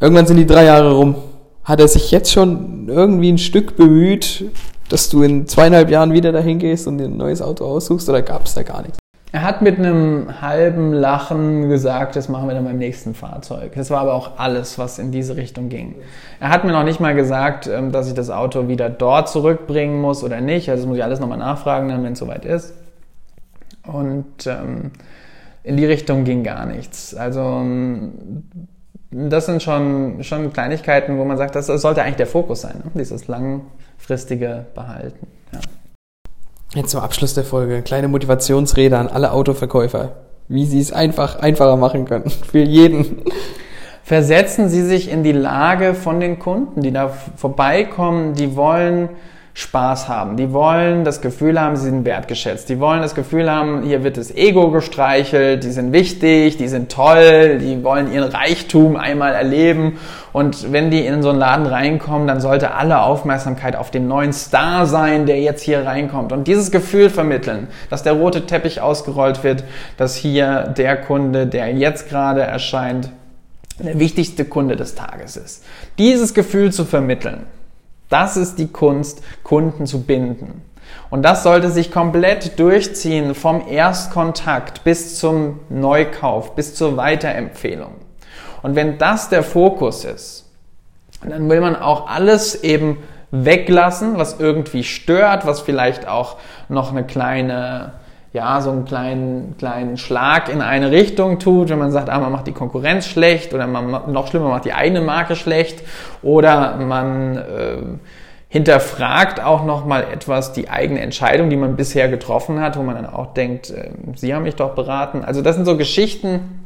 Irgendwann 0.00 0.26
sind 0.26 0.36
die 0.36 0.46
drei 0.46 0.64
Jahre 0.64 0.92
rum. 0.92 1.16
Hat 1.64 1.80
er 1.80 1.88
sich 1.88 2.10
jetzt 2.10 2.32
schon 2.32 2.88
irgendwie 2.88 3.32
ein 3.32 3.38
Stück 3.38 3.76
bemüht, 3.76 4.44
dass 4.88 5.08
du 5.08 5.22
in 5.22 5.46
zweieinhalb 5.46 5.90
Jahren 5.90 6.12
wieder 6.12 6.32
dahin 6.32 6.58
gehst 6.58 6.86
und 6.86 6.98
dir 6.98 7.04
ein 7.04 7.16
neues 7.16 7.42
Auto 7.42 7.64
aussuchst 7.64 8.08
oder 8.08 8.22
gab 8.22 8.46
es 8.46 8.54
da 8.54 8.62
gar 8.62 8.82
nichts? 8.82 8.98
Er 9.32 9.42
hat 9.42 9.60
mit 9.60 9.78
einem 9.78 10.40
halben 10.40 10.92
Lachen 10.92 11.68
gesagt, 11.68 12.16
das 12.16 12.28
machen 12.28 12.48
wir 12.48 12.54
dann 12.54 12.64
beim 12.64 12.78
nächsten 12.78 13.14
Fahrzeug. 13.14 13.72
Das 13.74 13.90
war 13.90 14.00
aber 14.00 14.14
auch 14.14 14.38
alles, 14.38 14.78
was 14.78 14.98
in 14.98 15.10
diese 15.10 15.36
Richtung 15.36 15.68
ging. 15.68 15.96
Er 16.40 16.50
hat 16.50 16.64
mir 16.64 16.72
noch 16.72 16.84
nicht 16.84 17.00
mal 17.00 17.14
gesagt, 17.14 17.66
ähm, 17.66 17.90
dass 17.90 18.08
ich 18.08 18.14
das 18.14 18.30
Auto 18.30 18.68
wieder 18.68 18.88
dort 18.88 19.28
zurückbringen 19.28 20.00
muss 20.00 20.22
oder 20.22 20.40
nicht. 20.40 20.70
Also 20.70 20.84
das 20.84 20.88
muss 20.88 20.96
ich 20.96 21.04
alles 21.04 21.20
nochmal 21.20 21.38
nachfragen, 21.38 21.88
wenn 21.88 22.12
es 22.12 22.18
soweit 22.18 22.44
ist. 22.44 22.72
Und 23.82 24.46
ähm, 24.46 24.92
in 25.66 25.76
die 25.76 25.84
Richtung 25.84 26.22
ging 26.22 26.44
gar 26.44 26.64
nichts. 26.64 27.14
Also 27.14 27.40
ähm, 27.40 28.12
das 29.10 29.46
sind 29.46 29.62
schon, 29.62 30.22
schon 30.22 30.52
Kleinigkeiten, 30.52 31.18
wo 31.18 31.24
man 31.24 31.36
sagt, 31.36 31.56
das 31.56 31.66
sollte 31.66 32.02
eigentlich 32.02 32.16
der 32.16 32.28
Fokus 32.28 32.60
sein, 32.60 32.82
ne? 32.84 32.90
dieses 32.94 33.26
langfristige 33.26 34.66
Behalten. 34.76 35.26
Ja. 35.52 35.58
Jetzt 36.74 36.90
zum 36.90 37.00
Abschluss 37.00 37.34
der 37.34 37.42
Folge, 37.44 37.82
kleine 37.82 38.06
Motivationsrede 38.06 38.96
an 38.96 39.08
alle 39.08 39.32
Autoverkäufer, 39.32 40.12
wie 40.46 40.66
sie 40.66 40.80
es 40.80 40.92
einfach 40.92 41.40
einfacher 41.40 41.76
machen 41.76 42.04
können, 42.04 42.30
für 42.50 42.62
jeden. 42.62 43.22
Versetzen 44.04 44.68
Sie 44.68 44.82
sich 44.82 45.10
in 45.10 45.24
die 45.24 45.32
Lage 45.32 45.94
von 45.94 46.20
den 46.20 46.38
Kunden, 46.38 46.80
die 46.80 46.92
da 46.92 47.08
vorbeikommen, 47.08 48.34
die 48.34 48.54
wollen 48.54 49.08
Spaß 49.58 50.06
haben. 50.08 50.36
Die 50.36 50.52
wollen 50.52 51.04
das 51.04 51.22
Gefühl 51.22 51.58
haben, 51.58 51.76
sie 51.76 51.86
sind 51.86 52.04
wertgeschätzt. 52.04 52.68
Die 52.68 52.78
wollen 52.78 53.00
das 53.00 53.14
Gefühl 53.14 53.50
haben, 53.50 53.84
hier 53.84 54.04
wird 54.04 54.18
das 54.18 54.30
Ego 54.30 54.70
gestreichelt, 54.70 55.64
die 55.64 55.70
sind 55.70 55.94
wichtig, 55.94 56.58
die 56.58 56.68
sind 56.68 56.92
toll, 56.92 57.56
die 57.58 57.82
wollen 57.82 58.12
ihren 58.12 58.30
Reichtum 58.30 58.96
einmal 58.96 59.32
erleben. 59.32 59.98
Und 60.34 60.72
wenn 60.72 60.90
die 60.90 61.06
in 61.06 61.22
so 61.22 61.30
einen 61.30 61.38
Laden 61.38 61.64
reinkommen, 61.64 62.28
dann 62.28 62.42
sollte 62.42 62.74
alle 62.74 63.00
Aufmerksamkeit 63.00 63.76
auf 63.76 63.90
den 63.90 64.08
neuen 64.08 64.34
Star 64.34 64.84
sein, 64.84 65.24
der 65.24 65.40
jetzt 65.40 65.62
hier 65.62 65.86
reinkommt. 65.86 66.32
Und 66.32 66.46
dieses 66.46 66.70
Gefühl 66.70 67.08
vermitteln, 67.08 67.68
dass 67.88 68.02
der 68.02 68.12
rote 68.12 68.44
Teppich 68.44 68.82
ausgerollt 68.82 69.42
wird, 69.42 69.64
dass 69.96 70.16
hier 70.16 70.74
der 70.76 70.98
Kunde, 70.98 71.46
der 71.46 71.72
jetzt 71.72 72.10
gerade 72.10 72.42
erscheint, 72.42 73.08
der 73.78 73.98
wichtigste 73.98 74.44
Kunde 74.44 74.76
des 74.76 74.94
Tages 74.94 75.38
ist. 75.38 75.64
Dieses 75.96 76.34
Gefühl 76.34 76.72
zu 76.72 76.84
vermitteln 76.84 77.46
das 78.08 78.36
ist 78.36 78.58
die 78.58 78.68
Kunst, 78.68 79.22
Kunden 79.42 79.86
zu 79.86 80.02
binden. 80.02 80.62
Und 81.10 81.22
das 81.22 81.42
sollte 81.42 81.70
sich 81.70 81.90
komplett 81.90 82.58
durchziehen 82.58 83.34
vom 83.34 83.66
Erstkontakt 83.68 84.84
bis 84.84 85.18
zum 85.18 85.60
Neukauf, 85.68 86.54
bis 86.54 86.74
zur 86.74 86.96
Weiterempfehlung. 86.96 87.92
Und 88.62 88.74
wenn 88.74 88.98
das 88.98 89.28
der 89.28 89.42
Fokus 89.42 90.04
ist, 90.04 90.46
dann 91.22 91.48
will 91.48 91.60
man 91.60 91.76
auch 91.76 92.08
alles 92.08 92.62
eben 92.62 92.98
weglassen, 93.30 94.18
was 94.18 94.38
irgendwie 94.38 94.84
stört, 94.84 95.46
was 95.46 95.60
vielleicht 95.60 96.08
auch 96.08 96.36
noch 96.68 96.90
eine 96.90 97.04
kleine 97.04 97.92
ja, 98.36 98.60
so 98.60 98.70
einen 98.70 98.84
kleinen, 98.84 99.56
kleinen 99.56 99.96
Schlag 99.96 100.50
in 100.50 100.60
eine 100.60 100.90
Richtung 100.90 101.38
tut, 101.38 101.70
wenn 101.70 101.78
man 101.78 101.90
sagt, 101.90 102.10
ah, 102.10 102.18
man 102.18 102.30
macht 102.30 102.46
die 102.46 102.52
Konkurrenz 102.52 103.06
schlecht 103.06 103.54
oder 103.54 103.66
man 103.66 104.12
noch 104.12 104.26
schlimmer 104.26 104.50
macht 104.50 104.66
die 104.66 104.74
eigene 104.74 105.00
Marke 105.00 105.36
schlecht 105.36 105.82
oder 106.22 106.76
man 106.76 107.38
äh, 107.38 107.76
hinterfragt 108.48 109.42
auch 109.42 109.64
nochmal 109.64 110.04
etwas 110.12 110.52
die 110.52 110.68
eigene 110.68 111.00
Entscheidung, 111.00 111.48
die 111.48 111.56
man 111.56 111.76
bisher 111.76 112.10
getroffen 112.10 112.60
hat, 112.60 112.76
wo 112.76 112.82
man 112.82 112.96
dann 112.96 113.06
auch 113.06 113.32
denkt, 113.32 113.70
äh, 113.70 113.88
Sie 114.16 114.34
haben 114.34 114.42
mich 114.42 114.56
doch 114.56 114.74
beraten. 114.74 115.24
Also 115.24 115.40
das 115.40 115.56
sind 115.56 115.64
so 115.64 115.78
Geschichten, 115.78 116.60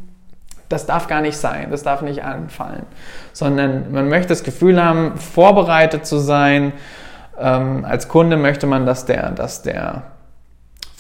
das 0.69 0.87
darf 0.87 1.07
gar 1.07 1.21
nicht 1.21 1.37
sein, 1.37 1.69
das 1.71 1.85
darf 1.85 2.03
nicht 2.03 2.25
anfallen, 2.25 2.83
sondern 3.33 3.93
man 3.93 4.09
möchte 4.09 4.31
das 4.31 4.43
Gefühl 4.43 4.83
haben, 4.83 5.17
vorbereitet 5.19 6.05
zu 6.05 6.19
sein. 6.19 6.73
Ähm, 7.39 7.85
als 7.85 8.09
Kunde 8.09 8.37
möchte 8.37 8.67
man, 8.67 8.87
dass 8.87 9.07
der, 9.07 9.31
dass 9.31 9.63
der 9.63 10.03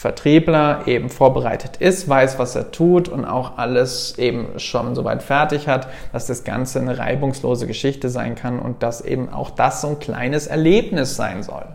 Vertriebler 0.00 0.84
eben 0.86 1.10
vorbereitet 1.10 1.76
ist, 1.76 2.08
weiß, 2.08 2.38
was 2.38 2.56
er 2.56 2.70
tut 2.70 3.10
und 3.10 3.26
auch 3.26 3.58
alles 3.58 4.16
eben 4.16 4.58
schon 4.58 4.94
soweit 4.94 5.22
fertig 5.22 5.68
hat, 5.68 5.88
dass 6.10 6.26
das 6.26 6.42
Ganze 6.42 6.80
eine 6.80 6.96
reibungslose 6.96 7.66
Geschichte 7.66 8.08
sein 8.08 8.34
kann 8.34 8.60
und 8.60 8.82
dass 8.82 9.02
eben 9.02 9.28
auch 9.28 9.50
das 9.50 9.82
so 9.82 9.88
ein 9.88 9.98
kleines 9.98 10.46
Erlebnis 10.46 11.16
sein 11.16 11.42
soll. 11.42 11.66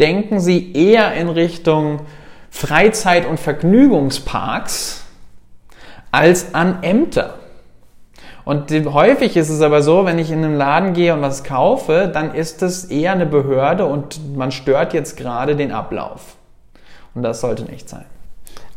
Denken 0.00 0.40
Sie 0.40 0.72
eher 0.72 1.14
in 1.14 1.28
Richtung 1.28 2.00
Freizeit- 2.50 3.28
und 3.28 3.38
Vergnügungsparks 3.38 5.04
als 6.10 6.52
an 6.52 6.82
Ämter. 6.82 7.38
Und 8.44 8.72
häufig 8.92 9.36
ist 9.36 9.50
es 9.50 9.60
aber 9.60 9.82
so, 9.82 10.04
wenn 10.04 10.18
ich 10.18 10.32
in 10.32 10.44
einen 10.44 10.56
Laden 10.56 10.94
gehe 10.94 11.14
und 11.14 11.22
was 11.22 11.44
kaufe, 11.44 12.10
dann 12.12 12.34
ist 12.34 12.60
es 12.62 12.86
eher 12.86 13.12
eine 13.12 13.26
Behörde 13.26 13.86
und 13.86 14.36
man 14.36 14.50
stört 14.50 14.92
jetzt 14.94 15.16
gerade 15.16 15.54
den 15.54 15.70
Ablauf. 15.70 16.38
Und 17.14 17.22
das 17.22 17.40
sollte 17.40 17.64
nicht 17.64 17.88
sein. 17.88 18.04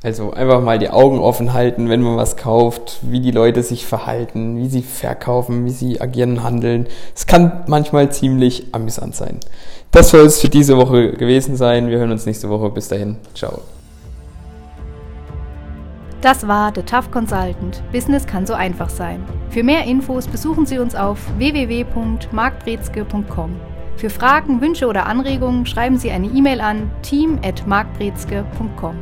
Also 0.03 0.31
einfach 0.31 0.61
mal 0.61 0.77
die 0.77 0.91
Augen 0.91 1.17
offen 1.19 1.53
halten, 1.53 1.89
wenn 1.89 2.01
man 2.01 2.17
was 2.17 2.37
kauft, 2.37 2.99
wie 3.01 3.19
die 3.19 3.31
Leute 3.31 3.63
sich 3.63 3.87
verhalten, 3.87 4.57
wie 4.57 4.67
sie 4.67 4.83
verkaufen, 4.83 5.65
wie 5.65 5.71
sie 5.71 5.99
agieren, 5.99 6.43
handeln. 6.43 6.85
Es 7.15 7.25
kann 7.25 7.63
manchmal 7.67 8.11
ziemlich 8.11 8.67
amüsant 8.73 9.15
sein. 9.15 9.39
Das 9.91 10.09
soll 10.09 10.27
es 10.27 10.39
für 10.39 10.49
diese 10.49 10.77
Woche 10.77 11.13
gewesen 11.13 11.55
sein. 11.55 11.89
Wir 11.89 11.97
hören 11.97 12.11
uns 12.11 12.27
nächste 12.27 12.49
Woche. 12.49 12.69
Bis 12.69 12.89
dahin. 12.89 13.15
Ciao. 13.33 13.61
Das 16.21 16.47
war 16.47 16.71
The 16.75 16.83
Tough 16.83 17.09
Consultant. 17.11 17.81
Business 17.91 18.27
kann 18.27 18.45
so 18.45 18.53
einfach 18.53 18.89
sein. 18.89 19.23
Für 19.49 19.63
mehr 19.63 19.85
Infos 19.85 20.27
besuchen 20.27 20.65
Sie 20.65 20.77
uns 20.77 20.93
auf 20.93 21.17
www.markbrezke.com. 21.37 23.76
Für 23.97 24.09
Fragen, 24.11 24.61
Wünsche 24.61 24.85
oder 24.85 25.07
Anregungen 25.07 25.65
schreiben 25.65 25.97
Sie 25.97 26.11
eine 26.11 26.27
E-Mail 26.27 26.61
an 26.61 26.91
team@markbrezke.com. 27.01 28.95